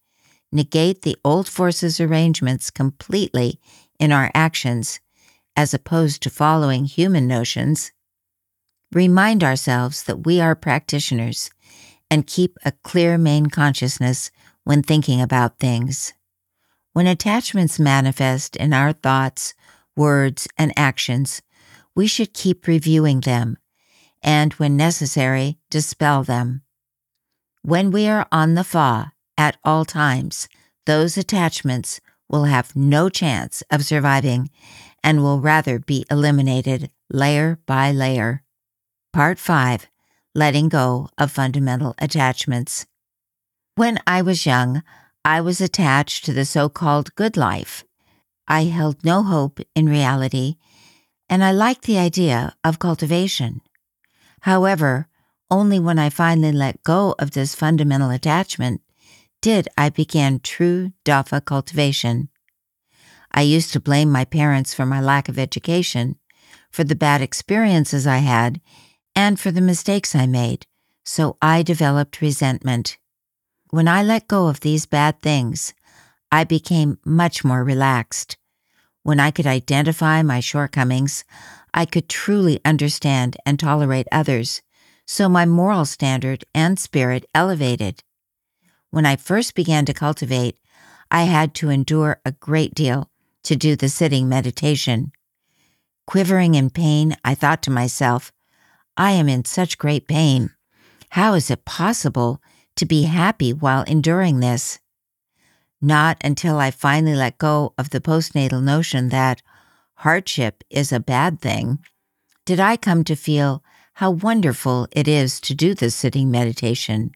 negate 0.52 1.02
the 1.02 1.16
old 1.24 1.48
forces 1.48 2.00
arrangements 2.00 2.70
completely 2.70 3.58
in 3.98 4.12
our 4.12 4.30
actions, 4.34 5.00
as 5.56 5.74
opposed 5.74 6.22
to 6.22 6.30
following 6.30 6.84
human 6.84 7.26
notions, 7.26 7.92
remind 8.92 9.42
ourselves 9.42 10.04
that 10.04 10.24
we 10.24 10.40
are 10.40 10.54
practitioners 10.54 11.50
and 12.10 12.26
keep 12.26 12.56
a 12.64 12.72
clear 12.84 13.18
main 13.18 13.46
consciousness 13.46 14.30
when 14.64 14.82
thinking 14.82 15.20
about 15.20 15.58
things. 15.58 16.12
When 16.92 17.06
attachments 17.06 17.78
manifest 17.78 18.56
in 18.56 18.72
our 18.72 18.92
thoughts, 18.92 19.54
words, 19.96 20.48
and 20.56 20.72
actions, 20.76 21.42
we 21.94 22.06
should 22.06 22.32
keep 22.34 22.66
reviewing 22.66 23.20
them 23.20 23.58
and, 24.22 24.52
when 24.54 24.76
necessary, 24.76 25.58
dispel 25.70 26.24
them. 26.24 26.62
When 27.62 27.90
we 27.90 28.08
are 28.08 28.26
on 28.32 28.54
the 28.54 28.64
Fa 28.64 29.12
at 29.36 29.56
all 29.64 29.84
times, 29.84 30.48
those 30.84 31.16
attachments 31.16 32.00
will 32.28 32.44
have 32.44 32.74
no 32.74 33.08
chance 33.08 33.62
of 33.70 33.84
surviving 33.84 34.50
and 35.02 35.22
will 35.22 35.40
rather 35.40 35.78
be 35.78 36.04
eliminated 36.10 36.90
layer 37.10 37.58
by 37.66 37.92
layer. 37.92 38.42
Part 39.16 39.38
5 39.38 39.86
Letting 40.34 40.68
Go 40.68 41.08
of 41.16 41.32
Fundamental 41.32 41.94
Attachments. 41.96 42.84
When 43.74 43.98
I 44.06 44.20
was 44.20 44.44
young, 44.44 44.82
I 45.24 45.40
was 45.40 45.58
attached 45.58 46.26
to 46.26 46.34
the 46.34 46.44
so 46.44 46.68
called 46.68 47.14
good 47.14 47.34
life. 47.34 47.82
I 48.46 48.64
held 48.64 49.06
no 49.06 49.22
hope 49.22 49.58
in 49.74 49.88
reality, 49.88 50.56
and 51.30 51.42
I 51.42 51.50
liked 51.52 51.84
the 51.86 51.96
idea 51.96 52.56
of 52.62 52.78
cultivation. 52.78 53.62
However, 54.42 55.08
only 55.50 55.80
when 55.80 55.98
I 55.98 56.10
finally 56.10 56.52
let 56.52 56.82
go 56.82 57.14
of 57.18 57.30
this 57.30 57.54
fundamental 57.54 58.10
attachment 58.10 58.82
did 59.40 59.66
I 59.78 59.88
begin 59.88 60.40
true 60.40 60.92
Dafa 61.06 61.42
cultivation. 61.42 62.28
I 63.32 63.40
used 63.40 63.72
to 63.72 63.80
blame 63.80 64.12
my 64.12 64.26
parents 64.26 64.74
for 64.74 64.84
my 64.84 65.00
lack 65.00 65.30
of 65.30 65.38
education, 65.38 66.18
for 66.70 66.84
the 66.84 66.94
bad 66.94 67.22
experiences 67.22 68.06
I 68.06 68.18
had, 68.18 68.60
and 69.16 69.40
for 69.40 69.50
the 69.50 69.62
mistakes 69.62 70.14
I 70.14 70.26
made, 70.26 70.66
so 71.02 71.38
I 71.40 71.62
developed 71.62 72.20
resentment. 72.20 72.98
When 73.70 73.88
I 73.88 74.02
let 74.02 74.28
go 74.28 74.48
of 74.48 74.60
these 74.60 74.84
bad 74.86 75.22
things, 75.22 75.72
I 76.30 76.44
became 76.44 76.98
much 77.04 77.42
more 77.42 77.64
relaxed. 77.64 78.36
When 79.02 79.18
I 79.18 79.30
could 79.30 79.46
identify 79.46 80.22
my 80.22 80.40
shortcomings, 80.40 81.24
I 81.72 81.86
could 81.86 82.08
truly 82.08 82.60
understand 82.64 83.36
and 83.46 83.58
tolerate 83.58 84.06
others, 84.12 84.62
so 85.06 85.28
my 85.28 85.46
moral 85.46 85.84
standard 85.84 86.44
and 86.54 86.78
spirit 86.78 87.24
elevated. 87.34 88.02
When 88.90 89.06
I 89.06 89.16
first 89.16 89.54
began 89.54 89.84
to 89.86 89.94
cultivate, 89.94 90.58
I 91.10 91.22
had 91.24 91.54
to 91.54 91.70
endure 91.70 92.20
a 92.24 92.32
great 92.32 92.74
deal 92.74 93.10
to 93.44 93.56
do 93.56 93.76
the 93.76 93.88
sitting 93.88 94.28
meditation. 94.28 95.12
Quivering 96.06 96.54
in 96.54 96.70
pain, 96.70 97.16
I 97.24 97.34
thought 97.34 97.62
to 97.62 97.70
myself, 97.70 98.32
I 98.96 99.12
am 99.12 99.28
in 99.28 99.44
such 99.44 99.78
great 99.78 100.08
pain. 100.08 100.50
How 101.10 101.34
is 101.34 101.50
it 101.50 101.64
possible 101.64 102.42
to 102.76 102.86
be 102.86 103.02
happy 103.02 103.52
while 103.52 103.82
enduring 103.82 104.40
this? 104.40 104.78
Not 105.80 106.16
until 106.24 106.58
I 106.58 106.70
finally 106.70 107.14
let 107.14 107.38
go 107.38 107.74
of 107.76 107.90
the 107.90 108.00
postnatal 108.00 108.62
notion 108.62 109.10
that 109.10 109.42
hardship 109.96 110.64
is 110.70 110.92
a 110.92 111.00
bad 111.00 111.40
thing 111.40 111.78
did 112.46 112.60
I 112.60 112.76
come 112.76 113.02
to 113.04 113.16
feel 113.16 113.62
how 113.94 114.12
wonderful 114.12 114.86
it 114.92 115.08
is 115.08 115.40
to 115.40 115.54
do 115.54 115.74
this 115.74 115.94
sitting 115.94 116.30
meditation. 116.30 117.10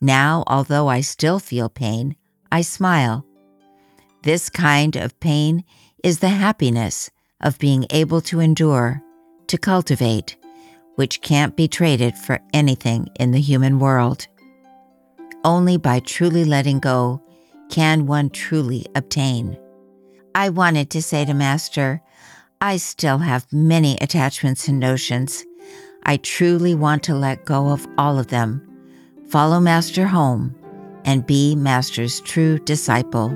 Now, 0.00 0.42
although 0.46 0.88
I 0.88 1.00
still 1.00 1.38
feel 1.38 1.68
pain, 1.68 2.16
I 2.50 2.62
smile. 2.62 3.24
This 4.22 4.50
kind 4.50 4.96
of 4.96 5.18
pain 5.20 5.62
is 6.02 6.18
the 6.18 6.30
happiness 6.30 7.10
of 7.40 7.60
being 7.60 7.86
able 7.90 8.20
to 8.22 8.40
endure, 8.40 9.02
to 9.46 9.56
cultivate, 9.56 10.36
which 10.96 11.20
can't 11.20 11.56
be 11.56 11.68
traded 11.68 12.16
for 12.18 12.40
anything 12.52 13.08
in 13.18 13.30
the 13.30 13.40
human 13.40 13.78
world. 13.78 14.26
Only 15.44 15.76
by 15.76 16.00
truly 16.00 16.44
letting 16.44 16.80
go 16.80 17.22
can 17.70 18.06
one 18.06 18.30
truly 18.30 18.84
obtain. 18.94 19.56
I 20.34 20.50
wanted 20.50 20.90
to 20.90 21.02
say 21.02 21.24
to 21.24 21.34
Master, 21.34 22.02
I 22.60 22.78
still 22.78 23.18
have 23.18 23.52
many 23.52 23.96
attachments 24.00 24.68
and 24.68 24.80
notions. 24.80 25.44
I 26.04 26.16
truly 26.18 26.74
want 26.74 27.02
to 27.04 27.14
let 27.14 27.44
go 27.44 27.68
of 27.68 27.86
all 27.98 28.18
of 28.18 28.28
them, 28.28 28.66
follow 29.28 29.60
Master 29.60 30.06
home, 30.06 30.54
and 31.04 31.26
be 31.26 31.54
Master's 31.54 32.20
true 32.20 32.58
disciple. 32.58 33.30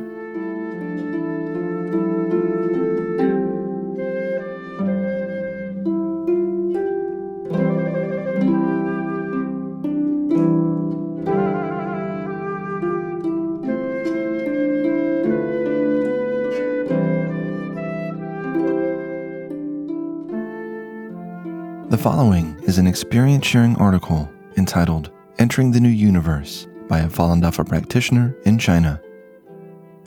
Following 22.10 22.58
is 22.64 22.76
an 22.76 22.88
experience 22.88 23.46
sharing 23.46 23.76
article 23.76 24.28
entitled 24.56 25.12
Entering 25.38 25.70
the 25.70 25.78
New 25.78 25.88
Universe 25.88 26.66
by 26.88 26.98
a 26.98 27.06
Falun 27.06 27.40
Dafa 27.40 27.64
practitioner 27.64 28.36
in 28.44 28.58
China. 28.58 29.00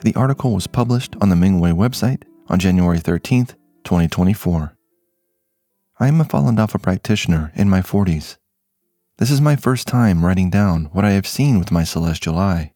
The 0.02 0.14
article 0.14 0.52
was 0.52 0.66
published 0.66 1.16
on 1.22 1.30
the 1.30 1.34
Minghui 1.34 1.72
website 1.72 2.24
on 2.48 2.58
January 2.58 2.98
13th, 2.98 3.54
2024. 3.84 4.76
I 5.98 6.08
am 6.08 6.20
a 6.20 6.26
Falun 6.26 6.58
Dafa 6.58 6.82
practitioner 6.82 7.52
in 7.54 7.70
my 7.70 7.80
40s. 7.80 8.36
This 9.16 9.30
is 9.30 9.40
my 9.40 9.56
first 9.56 9.88
time 9.88 10.26
writing 10.26 10.50
down 10.50 10.90
what 10.92 11.06
I 11.06 11.12
have 11.12 11.26
seen 11.26 11.58
with 11.58 11.72
my 11.72 11.84
celestial 11.84 12.36
eye. 12.36 12.74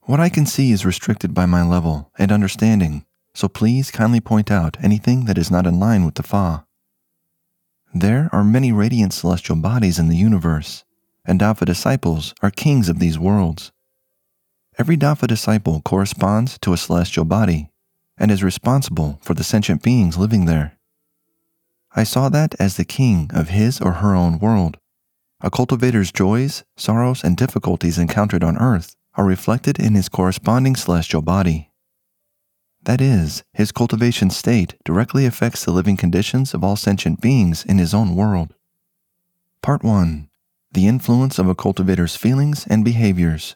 What 0.00 0.18
I 0.18 0.30
can 0.30 0.46
see 0.46 0.72
is 0.72 0.84
restricted 0.84 1.32
by 1.32 1.46
my 1.46 1.62
level 1.62 2.10
and 2.18 2.32
understanding, 2.32 3.04
so 3.34 3.46
please 3.46 3.92
kindly 3.92 4.20
point 4.20 4.50
out 4.50 4.76
anything 4.82 5.26
that 5.26 5.38
is 5.38 5.48
not 5.48 5.64
in 5.64 5.78
line 5.78 6.04
with 6.04 6.16
the 6.16 6.24
Fa. 6.24 6.66
There 7.94 8.28
are 8.32 8.44
many 8.44 8.70
radiant 8.70 9.12
celestial 9.12 9.56
bodies 9.56 9.98
in 9.98 10.08
the 10.08 10.16
universe, 10.16 10.84
and 11.24 11.40
Dafa 11.40 11.64
disciples 11.64 12.34
are 12.40 12.50
kings 12.50 12.88
of 12.88 13.00
these 13.00 13.18
worlds. 13.18 13.72
Every 14.78 14.96
Dafa 14.96 15.26
disciple 15.26 15.82
corresponds 15.84 16.56
to 16.60 16.72
a 16.72 16.76
celestial 16.76 17.24
body 17.24 17.70
and 18.16 18.30
is 18.30 18.44
responsible 18.44 19.18
for 19.22 19.34
the 19.34 19.42
sentient 19.42 19.82
beings 19.82 20.16
living 20.16 20.44
there. 20.44 20.78
I 21.96 22.04
saw 22.04 22.28
that 22.28 22.54
as 22.60 22.76
the 22.76 22.84
king 22.84 23.28
of 23.34 23.48
his 23.48 23.80
or 23.80 23.94
her 23.94 24.14
own 24.14 24.38
world. 24.38 24.76
A 25.40 25.50
cultivator's 25.50 26.12
joys, 26.12 26.62
sorrows, 26.76 27.24
and 27.24 27.36
difficulties 27.36 27.98
encountered 27.98 28.44
on 28.44 28.56
earth 28.58 28.94
are 29.14 29.24
reflected 29.24 29.80
in 29.80 29.94
his 29.96 30.08
corresponding 30.08 30.76
celestial 30.76 31.22
body. 31.22 31.69
That 32.90 33.00
is, 33.00 33.44
his 33.52 33.70
cultivation 33.70 34.30
state 34.30 34.74
directly 34.84 35.24
affects 35.24 35.64
the 35.64 35.70
living 35.70 35.96
conditions 35.96 36.54
of 36.54 36.64
all 36.64 36.74
sentient 36.74 37.20
beings 37.20 37.64
in 37.64 37.78
his 37.78 37.94
own 37.94 38.16
world. 38.16 38.52
Part 39.62 39.84
1 39.84 40.28
The 40.72 40.88
Influence 40.88 41.38
of 41.38 41.46
a 41.46 41.54
Cultivator's 41.54 42.16
Feelings 42.16 42.66
and 42.66 42.84
Behaviors. 42.84 43.54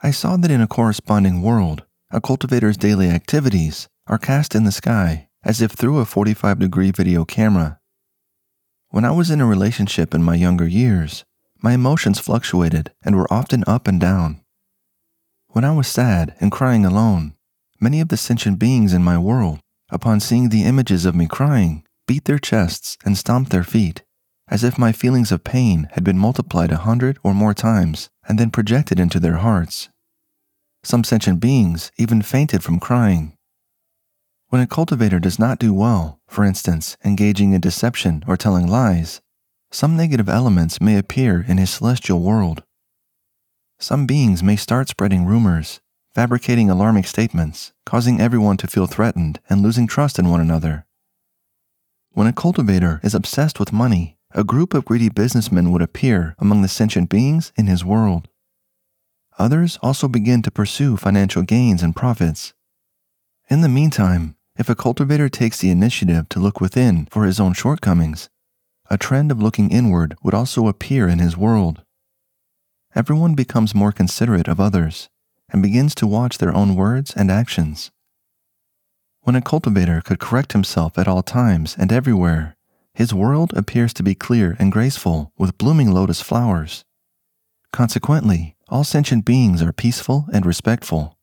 I 0.00 0.12
saw 0.12 0.36
that 0.36 0.52
in 0.52 0.60
a 0.60 0.68
corresponding 0.68 1.42
world, 1.42 1.82
a 2.12 2.20
cultivator's 2.20 2.76
daily 2.76 3.10
activities 3.10 3.88
are 4.06 4.16
cast 4.16 4.54
in 4.54 4.62
the 4.62 4.70
sky 4.70 5.26
as 5.42 5.60
if 5.60 5.72
through 5.72 5.98
a 5.98 6.04
45 6.04 6.60
degree 6.60 6.92
video 6.92 7.24
camera. 7.24 7.80
When 8.90 9.04
I 9.04 9.10
was 9.10 9.28
in 9.28 9.40
a 9.40 9.46
relationship 9.46 10.14
in 10.14 10.22
my 10.22 10.36
younger 10.36 10.68
years, 10.68 11.24
my 11.60 11.72
emotions 11.72 12.20
fluctuated 12.20 12.92
and 13.04 13.16
were 13.16 13.32
often 13.32 13.64
up 13.66 13.88
and 13.88 14.00
down. 14.00 14.40
When 15.48 15.64
I 15.64 15.72
was 15.72 15.88
sad 15.88 16.36
and 16.38 16.52
crying 16.52 16.86
alone, 16.86 17.33
Many 17.84 18.00
of 18.00 18.08
the 18.08 18.16
sentient 18.16 18.58
beings 18.58 18.94
in 18.94 19.04
my 19.04 19.18
world, 19.18 19.60
upon 19.90 20.18
seeing 20.18 20.48
the 20.48 20.64
images 20.64 21.04
of 21.04 21.14
me 21.14 21.26
crying, 21.26 21.84
beat 22.08 22.24
their 22.24 22.38
chests 22.38 22.96
and 23.04 23.14
stomped 23.14 23.50
their 23.50 23.62
feet, 23.62 24.02
as 24.48 24.64
if 24.64 24.78
my 24.78 24.90
feelings 24.90 25.30
of 25.30 25.44
pain 25.44 25.90
had 25.92 26.02
been 26.02 26.18
multiplied 26.18 26.72
a 26.72 26.78
hundred 26.78 27.18
or 27.22 27.34
more 27.34 27.52
times 27.52 28.08
and 28.26 28.38
then 28.38 28.50
projected 28.50 28.98
into 28.98 29.20
their 29.20 29.36
hearts. 29.36 29.90
Some 30.82 31.04
sentient 31.04 31.40
beings 31.40 31.92
even 31.98 32.22
fainted 32.22 32.64
from 32.64 32.80
crying. 32.80 33.36
When 34.48 34.62
a 34.62 34.66
cultivator 34.66 35.20
does 35.20 35.38
not 35.38 35.58
do 35.58 35.74
well, 35.74 36.20
for 36.26 36.42
instance, 36.42 36.96
engaging 37.04 37.52
in 37.52 37.60
deception 37.60 38.24
or 38.26 38.38
telling 38.38 38.66
lies, 38.66 39.20
some 39.70 39.94
negative 39.94 40.30
elements 40.30 40.80
may 40.80 40.96
appear 40.96 41.44
in 41.46 41.58
his 41.58 41.68
celestial 41.68 42.20
world. 42.22 42.62
Some 43.78 44.06
beings 44.06 44.42
may 44.42 44.56
start 44.56 44.88
spreading 44.88 45.26
rumors, 45.26 45.80
fabricating 46.14 46.70
alarming 46.70 47.02
statements, 47.02 47.72
causing 47.84 48.20
everyone 48.20 48.56
to 48.56 48.68
feel 48.68 48.86
threatened 48.86 49.40
and 49.48 49.62
losing 49.62 49.86
trust 49.86 50.18
in 50.18 50.28
one 50.28 50.40
another. 50.40 50.86
When 52.12 52.28
a 52.28 52.32
cultivator 52.32 53.00
is 53.02 53.14
obsessed 53.14 53.58
with 53.58 53.72
money, 53.72 54.16
a 54.30 54.44
group 54.44 54.74
of 54.74 54.84
greedy 54.84 55.08
businessmen 55.08 55.72
would 55.72 55.82
appear 55.82 56.36
among 56.38 56.62
the 56.62 56.68
sentient 56.68 57.10
beings 57.10 57.52
in 57.56 57.66
his 57.66 57.84
world. 57.84 58.28
Others 59.38 59.80
also 59.82 60.06
begin 60.06 60.40
to 60.42 60.52
pursue 60.52 60.96
financial 60.96 61.42
gains 61.42 61.82
and 61.82 61.96
profits. 61.96 62.54
In 63.50 63.62
the 63.62 63.68
meantime, 63.68 64.36
if 64.56 64.68
a 64.68 64.76
cultivator 64.76 65.28
takes 65.28 65.58
the 65.58 65.70
initiative 65.70 66.28
to 66.28 66.38
look 66.38 66.60
within 66.60 67.06
for 67.10 67.24
his 67.24 67.40
own 67.40 67.54
shortcomings, 67.54 68.30
a 68.88 68.96
trend 68.96 69.32
of 69.32 69.42
looking 69.42 69.70
inward 69.72 70.16
would 70.22 70.34
also 70.34 70.68
appear 70.68 71.08
in 71.08 71.18
his 71.18 71.36
world. 71.36 71.82
Everyone 72.94 73.34
becomes 73.34 73.74
more 73.74 73.90
considerate 73.90 74.46
of 74.46 74.60
others 74.60 75.08
and 75.54 75.62
begins 75.62 75.94
to 75.94 76.04
watch 76.04 76.38
their 76.38 76.52
own 76.52 76.74
words 76.74 77.14
and 77.14 77.30
actions. 77.30 77.92
When 79.22 79.36
a 79.36 79.40
cultivator 79.40 80.00
could 80.00 80.18
correct 80.18 80.52
himself 80.52 80.98
at 80.98 81.06
all 81.06 81.22
times 81.22 81.76
and 81.78 81.92
everywhere, 81.92 82.56
his 82.92 83.14
world 83.14 83.52
appears 83.54 83.94
to 83.94 84.02
be 84.02 84.16
clear 84.16 84.56
and 84.58 84.72
graceful 84.72 85.32
with 85.38 85.56
blooming 85.56 85.92
lotus 85.92 86.20
flowers. 86.20 86.84
Consequently, 87.72 88.56
all 88.68 88.82
sentient 88.82 89.24
beings 89.24 89.62
are 89.62 89.72
peaceful 89.72 90.26
and 90.32 90.44
respectful. 90.44 91.16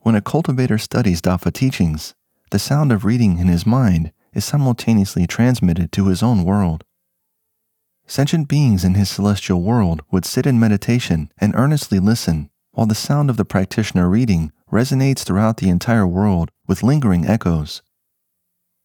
When 0.00 0.14
a 0.14 0.20
cultivator 0.20 0.76
studies 0.76 1.22
Dafa 1.22 1.50
teachings, 1.50 2.14
the 2.50 2.58
sound 2.58 2.92
of 2.92 3.06
reading 3.06 3.38
in 3.38 3.48
his 3.48 3.64
mind 3.64 4.12
is 4.34 4.44
simultaneously 4.44 5.26
transmitted 5.26 5.92
to 5.92 6.08
his 6.08 6.22
own 6.22 6.44
world. 6.44 6.84
Sentient 8.06 8.48
beings 8.48 8.84
in 8.84 8.92
his 8.92 9.08
celestial 9.08 9.62
world 9.62 10.02
would 10.10 10.26
sit 10.26 10.44
in 10.44 10.60
meditation 10.60 11.32
and 11.38 11.54
earnestly 11.54 11.98
listen 11.98 12.50
while 12.74 12.86
the 12.86 12.94
sound 12.94 13.30
of 13.30 13.36
the 13.36 13.44
practitioner 13.44 14.08
reading 14.08 14.52
resonates 14.70 15.24
throughout 15.24 15.56
the 15.56 15.68
entire 15.68 16.06
world 16.06 16.50
with 16.66 16.82
lingering 16.82 17.26
echoes. 17.26 17.82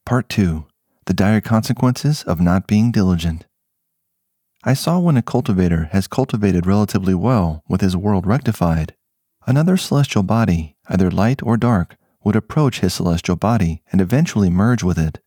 Part 0.06 0.28
2 0.28 0.66
The 1.06 1.14
Dire 1.14 1.40
Consequences 1.40 2.22
of 2.22 2.40
Not 2.40 2.66
Being 2.66 2.92
Diligent. 2.92 3.46
I 4.62 4.74
saw 4.74 4.98
when 4.98 5.16
a 5.16 5.22
cultivator 5.22 5.88
has 5.92 6.06
cultivated 6.06 6.66
relatively 6.66 7.14
well 7.14 7.62
with 7.68 7.80
his 7.80 7.96
world 7.96 8.26
rectified, 8.26 8.94
another 9.46 9.76
celestial 9.76 10.22
body, 10.22 10.76
either 10.88 11.10
light 11.10 11.42
or 11.42 11.56
dark, 11.56 11.96
would 12.22 12.36
approach 12.36 12.80
his 12.80 12.94
celestial 12.94 13.36
body 13.36 13.82
and 13.90 14.00
eventually 14.00 14.50
merge 14.50 14.82
with 14.82 14.98
it. 14.98 15.20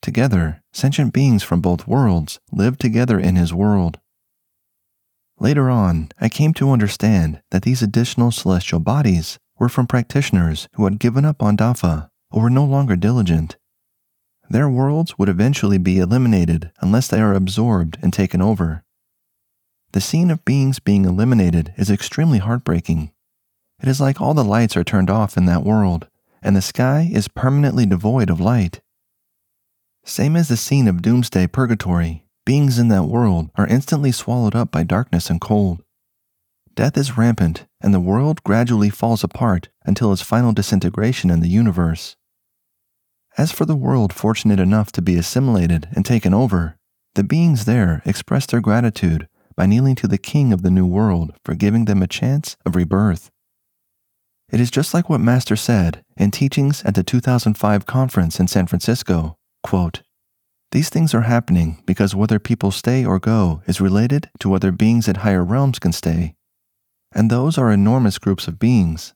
Together, 0.00 0.62
sentient 0.72 1.12
beings 1.12 1.42
from 1.42 1.60
both 1.60 1.86
worlds 1.86 2.38
lived 2.50 2.80
together 2.80 3.18
in 3.18 3.36
his 3.36 3.52
world. 3.52 3.98
Later 5.38 5.68
on, 5.68 6.08
I 6.20 6.28
came 6.28 6.54
to 6.54 6.70
understand 6.70 7.42
that 7.50 7.62
these 7.62 7.82
additional 7.82 8.30
celestial 8.30 8.80
bodies 8.80 9.38
were 9.58 9.68
from 9.68 9.86
practitioners 9.86 10.68
who 10.74 10.84
had 10.84 10.98
given 10.98 11.24
up 11.24 11.42
on 11.42 11.56
Dafa 11.56 12.08
or 12.30 12.42
were 12.42 12.50
no 12.50 12.64
longer 12.64 12.96
diligent. 12.96 13.56
Their 14.48 14.68
worlds 14.68 15.18
would 15.18 15.28
eventually 15.28 15.78
be 15.78 15.98
eliminated 15.98 16.70
unless 16.80 17.08
they 17.08 17.20
are 17.20 17.34
absorbed 17.34 17.98
and 18.02 18.12
taken 18.12 18.40
over. 18.40 18.84
The 19.92 20.00
scene 20.00 20.30
of 20.30 20.44
beings 20.44 20.78
being 20.78 21.04
eliminated 21.04 21.74
is 21.76 21.90
extremely 21.90 22.38
heartbreaking. 22.38 23.12
It 23.82 23.88
is 23.88 24.00
like 24.00 24.20
all 24.20 24.34
the 24.34 24.44
lights 24.44 24.76
are 24.76 24.84
turned 24.84 25.10
off 25.10 25.36
in 25.36 25.46
that 25.46 25.64
world, 25.64 26.08
and 26.42 26.56
the 26.56 26.62
sky 26.62 27.10
is 27.12 27.28
permanently 27.28 27.86
devoid 27.86 28.30
of 28.30 28.40
light. 28.40 28.80
Same 30.04 30.36
as 30.36 30.48
the 30.48 30.56
scene 30.56 30.86
of 30.86 31.02
Doomsday 31.02 31.48
Purgatory, 31.48 32.25
beings 32.46 32.78
in 32.78 32.88
that 32.88 33.04
world 33.04 33.50
are 33.56 33.66
instantly 33.66 34.10
swallowed 34.10 34.54
up 34.54 34.70
by 34.70 34.84
darkness 34.84 35.28
and 35.28 35.40
cold. 35.40 35.82
Death 36.74 36.96
is 36.96 37.18
rampant, 37.18 37.66
and 37.82 37.92
the 37.92 38.00
world 38.00 38.42
gradually 38.44 38.88
falls 38.88 39.22
apart 39.22 39.68
until 39.84 40.12
its 40.12 40.22
final 40.22 40.52
disintegration 40.52 41.30
in 41.30 41.40
the 41.40 41.48
universe. 41.48 42.16
As 43.36 43.52
for 43.52 43.66
the 43.66 43.76
world 43.76 44.12
fortunate 44.14 44.60
enough 44.60 44.92
to 44.92 45.02
be 45.02 45.16
assimilated 45.16 45.88
and 45.94 46.06
taken 46.06 46.32
over, 46.32 46.78
the 47.14 47.24
beings 47.24 47.64
there 47.64 48.00
express 48.06 48.46
their 48.46 48.60
gratitude 48.60 49.28
by 49.56 49.66
kneeling 49.66 49.96
to 49.96 50.08
the 50.08 50.18
King 50.18 50.52
of 50.52 50.62
the 50.62 50.70
New 50.70 50.86
World 50.86 51.34
for 51.44 51.54
giving 51.54 51.86
them 51.86 52.02
a 52.02 52.06
chance 52.06 52.56
of 52.64 52.76
rebirth. 52.76 53.30
It 54.50 54.60
is 54.60 54.70
just 54.70 54.94
like 54.94 55.10
what 55.10 55.20
Master 55.20 55.56
said 55.56 56.04
in 56.16 56.30
teachings 56.30 56.84
at 56.84 56.94
the 56.94 57.02
2005 57.02 57.86
conference 57.86 58.38
in 58.38 58.46
San 58.46 58.66
Francisco 58.66 59.36
quote, 59.66 60.02
These 60.72 60.88
things 60.88 61.14
are 61.14 61.22
happening 61.22 61.82
because 61.86 62.14
whether 62.14 62.38
people 62.38 62.70
stay 62.70 63.04
or 63.04 63.18
go 63.18 63.62
is 63.66 63.80
related 63.80 64.30
to 64.40 64.48
whether 64.48 64.72
beings 64.72 65.08
at 65.08 65.18
higher 65.18 65.44
realms 65.44 65.78
can 65.78 65.92
stay. 65.92 66.34
And 67.12 67.30
those 67.30 67.56
are 67.56 67.70
enormous 67.70 68.18
groups 68.18 68.48
of 68.48 68.58
beings. 68.58 69.14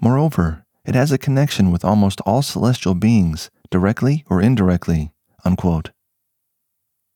Moreover, 0.00 0.64
it 0.84 0.94
has 0.94 1.12
a 1.12 1.18
connection 1.18 1.70
with 1.70 1.84
almost 1.84 2.20
all 2.22 2.42
celestial 2.42 2.94
beings, 2.94 3.50
directly 3.70 4.24
or 4.28 4.40
indirectly. 4.40 5.12
Unquote. 5.44 5.90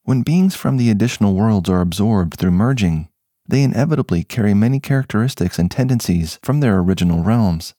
When 0.05 0.23
beings 0.23 0.55
from 0.55 0.77
the 0.77 0.91
additional 0.91 1.35
worlds 1.35 1.69
are 1.69 1.81
absorbed 1.81 2.39
through 2.39 2.53
merging, 2.53 3.09
they 3.47 3.63
inevitably 3.63 4.25
carry 4.25 4.55
many 4.55 4.81
characteristics 4.81 5.59
and 5.59 5.71
tendencies 5.71 6.39
from 6.43 6.61
their 6.61 6.79
original 6.79 7.23
realms. 7.23 7.75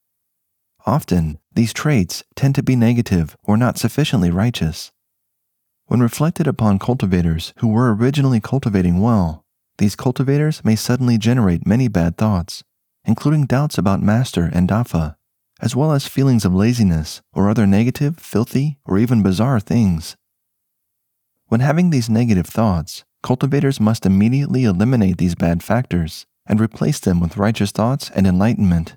Often, 0.85 1.39
these 1.53 1.73
traits 1.73 2.23
tend 2.35 2.55
to 2.55 2.63
be 2.63 2.75
negative 2.75 3.37
or 3.43 3.57
not 3.57 3.77
sufficiently 3.77 4.31
righteous. 4.31 4.91
When 5.89 6.01
reflected 6.01 6.45
upon 6.45 6.77
cultivators 6.77 7.51
who 7.57 7.67
were 7.67 7.95
originally 7.95 8.39
cultivating 8.39 8.99
well, 8.99 9.43
these 9.79 9.95
cultivators 9.95 10.63
may 10.63 10.75
suddenly 10.75 11.17
generate 11.17 11.65
many 11.65 11.87
bad 11.87 12.15
thoughts, 12.15 12.63
including 13.05 13.47
doubts 13.47 13.75
about 13.75 13.99
Master 13.99 14.51
and 14.53 14.69
Dafa, 14.69 15.15
as 15.59 15.75
well 15.75 15.91
as 15.91 16.07
feelings 16.07 16.45
of 16.45 16.53
laziness 16.53 17.23
or 17.33 17.49
other 17.49 17.65
negative, 17.65 18.19
filthy, 18.19 18.77
or 18.85 18.99
even 18.99 19.23
bizarre 19.23 19.59
things. 19.59 20.15
When 21.47 21.61
having 21.61 21.89
these 21.89 22.07
negative 22.07 22.45
thoughts, 22.45 23.03
cultivators 23.23 23.79
must 23.79 24.05
immediately 24.05 24.65
eliminate 24.65 25.17
these 25.17 25.33
bad 25.33 25.63
factors 25.63 26.27
and 26.45 26.61
replace 26.61 26.99
them 26.99 27.19
with 27.19 27.35
righteous 27.35 27.71
thoughts 27.71 28.11
and 28.11 28.27
enlightenment. 28.27 28.95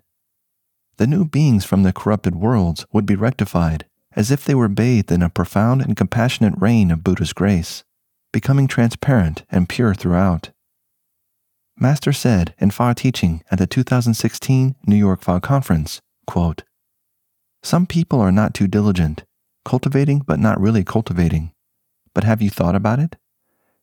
The 0.98 1.06
new 1.06 1.24
beings 1.24 1.64
from 1.64 1.84
the 1.84 1.94
corrupted 1.94 2.34
worlds 2.36 2.84
would 2.92 3.06
be 3.06 3.16
rectified 3.16 3.86
as 4.14 4.30
if 4.30 4.44
they 4.44 4.54
were 4.54 4.68
bathed 4.68 5.10
in 5.10 5.22
a 5.22 5.30
profound 5.30 5.82
and 5.82 5.96
compassionate 5.96 6.54
rain 6.58 6.90
of 6.90 7.04
Buddha's 7.04 7.32
grace, 7.32 7.82
becoming 8.32 8.66
transparent 8.66 9.44
and 9.50 9.68
pure 9.68 9.94
throughout. 9.94 10.50
Master 11.78 12.12
said 12.12 12.54
in 12.58 12.70
Fa 12.70 12.94
teaching 12.94 13.42
at 13.50 13.58
the 13.58 13.66
2016 13.66 14.76
New 14.86 14.96
York 14.96 15.22
Fa 15.22 15.40
Conference, 15.40 16.00
quote, 16.26 16.62
Some 17.62 17.86
people 17.86 18.20
are 18.20 18.32
not 18.32 18.54
too 18.54 18.66
diligent, 18.66 19.24
cultivating 19.64 20.20
but 20.20 20.38
not 20.38 20.60
really 20.60 20.84
cultivating. 20.84 21.52
But 22.14 22.24
have 22.24 22.42
you 22.42 22.50
thought 22.50 22.74
about 22.74 22.98
it? 22.98 23.16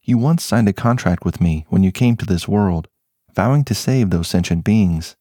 You 0.03 0.17
once 0.17 0.43
signed 0.43 0.69
a 0.69 0.73
contract 0.73 1.25
with 1.25 1.41
me 1.41 1.65
when 1.69 1.83
you 1.83 1.91
came 1.91 2.15
to 2.17 2.25
this 2.25 2.47
world, 2.47 2.87
vowing 3.33 3.63
to 3.65 3.75
save 3.75 4.09
those 4.09 4.27
sentient 4.27 4.63
beings. 4.63 5.15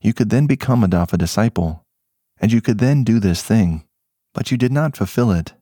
You 0.00 0.12
could 0.12 0.30
then 0.30 0.46
become 0.46 0.82
a 0.82 0.88
Dafa 0.88 1.16
disciple, 1.16 1.84
and 2.40 2.52
you 2.52 2.60
could 2.60 2.78
then 2.78 3.04
do 3.04 3.20
this 3.20 3.42
thing, 3.42 3.84
but 4.34 4.50
you 4.50 4.56
did 4.56 4.72
not 4.72 4.96
fulfill 4.96 5.30
it. 5.30 5.54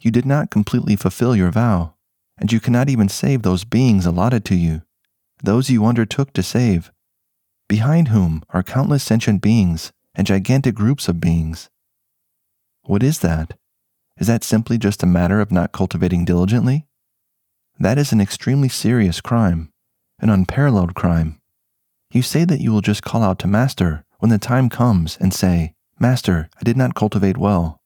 You 0.00 0.10
did 0.10 0.26
not 0.26 0.50
completely 0.50 0.96
fulfill 0.96 1.34
your 1.36 1.50
vow, 1.50 1.94
and 2.38 2.52
you 2.52 2.60
cannot 2.60 2.88
even 2.88 3.08
save 3.08 3.42
those 3.42 3.64
beings 3.64 4.06
allotted 4.06 4.44
to 4.46 4.54
you, 4.54 4.82
those 5.42 5.70
you 5.70 5.84
undertook 5.84 6.32
to 6.32 6.42
save, 6.42 6.90
behind 7.68 8.08
whom 8.08 8.42
are 8.50 8.62
countless 8.62 9.02
sentient 9.02 9.42
beings 9.42 9.92
and 10.14 10.26
gigantic 10.26 10.74
groups 10.74 11.08
of 11.08 11.20
beings. 11.20 11.70
What 12.82 13.02
is 13.02 13.20
that? 13.20 13.56
Is 14.18 14.26
that 14.26 14.44
simply 14.44 14.78
just 14.78 15.02
a 15.02 15.06
matter 15.06 15.40
of 15.40 15.50
not 15.50 15.72
cultivating 15.72 16.24
diligently? 16.24 16.86
That 17.78 17.98
is 17.98 18.12
an 18.12 18.20
extremely 18.20 18.68
serious 18.68 19.20
crime, 19.20 19.70
an 20.20 20.30
unparalleled 20.30 20.94
crime. 20.94 21.40
You 22.12 22.22
say 22.22 22.44
that 22.44 22.60
you 22.60 22.72
will 22.72 22.80
just 22.80 23.02
call 23.02 23.22
out 23.22 23.40
to 23.40 23.48
Master 23.48 24.04
when 24.18 24.30
the 24.30 24.38
time 24.38 24.68
comes 24.68 25.16
and 25.20 25.34
say, 25.34 25.73
Master, 25.98 26.48
I 26.58 26.64
did 26.64 26.76
not 26.76 26.94
cultivate 26.94 27.36
well. 27.36 27.78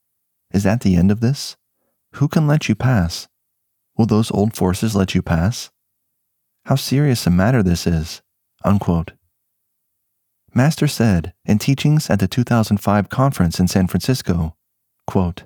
Is 0.51 0.63
that 0.63 0.81
the 0.81 0.95
end 0.95 1.11
of 1.11 1.19
this? 1.19 1.55
Who 2.13 2.27
can 2.27 2.47
let 2.47 2.67
you 2.67 2.75
pass? 2.75 3.27
Will 3.97 4.07
those 4.07 4.31
old 4.31 4.55
forces 4.55 4.95
let 4.95 5.13
you 5.13 5.21
pass? 5.21 5.69
How 6.65 6.75
serious 6.75 7.27
a 7.27 7.29
matter 7.29 7.61
this 7.61 7.85
is. 7.85 8.21
Unquote. 8.65 9.11
Master 10.53 10.87
said 10.87 11.33
in 11.45 11.59
teachings 11.59 12.09
at 12.09 12.19
the 12.19 12.27
2005 12.27 13.09
conference 13.09 13.59
in 13.59 13.67
San 13.67 13.87
Francisco, 13.87 14.55
quote, 15.05 15.43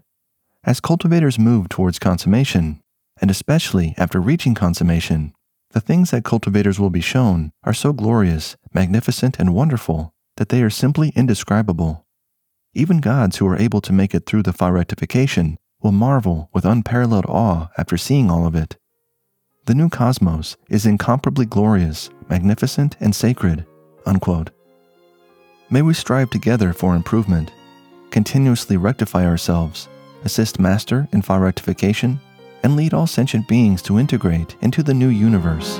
As 0.64 0.80
cultivators 0.80 1.38
move 1.38 1.68
towards 1.68 2.00
consummation, 2.00 2.80
and 3.20 3.30
especially 3.30 3.94
after 3.98 4.22
reaching 4.22 4.56
consummation, 4.56 5.34
the 5.72 5.82
things 5.82 6.12
that 6.12 6.24
cultivators 6.24 6.80
will 6.80 6.90
be 6.90 7.02
shown 7.02 7.52
are 7.64 7.74
so 7.74 7.92
glorious, 7.92 8.56
magnificent, 8.74 9.38
and 9.40 9.54
wonderful 9.54 10.14
that 10.38 10.50
they 10.50 10.62
are 10.62 10.70
simply 10.70 11.12
indescribable. 11.16 12.03
Even 12.76 13.02
gods 13.02 13.38
who 13.38 13.48
are 13.48 13.58
able 13.58 13.82
to 13.82 13.94
make 13.94 14.16
it 14.16 14.26
through 14.26 14.42
the 14.42 14.54
Fa 14.54 14.72
rectification 14.72 15.60
will 15.84 15.92
marvel 15.92 16.50
with 16.54 16.66
unparalleled 16.66 17.26
awe 17.28 17.70
after 17.78 17.98
seeing 17.98 18.32
all 18.32 18.48
of 18.48 18.56
it. 18.56 18.78
The 19.66 19.76
new 19.76 19.90
cosmos 19.90 20.58
is 20.70 20.86
incomparably 20.86 21.46
glorious, 21.46 22.10
magnificent, 22.30 22.98
and 23.00 23.16
sacred. 23.16 23.66
Unquote. 24.08 24.50
May 25.70 25.84
we 25.84 25.94
strive 25.94 26.32
together 26.32 26.74
for 26.74 26.96
improvement, 26.96 27.52
continuously 28.10 28.78
rectify 28.78 29.26
ourselves, 29.26 29.88
assist 30.24 30.60
Master 30.60 31.08
in 31.12 31.22
Fa 31.22 31.40
rectification, 31.40 32.20
and 32.64 32.76
lead 32.76 32.94
all 32.94 33.08
sentient 33.08 33.48
beings 33.48 33.84
to 33.84 34.00
integrate 34.00 34.56
into 34.62 34.82
the 34.82 34.94
new 34.94 35.10
universe. 35.10 35.80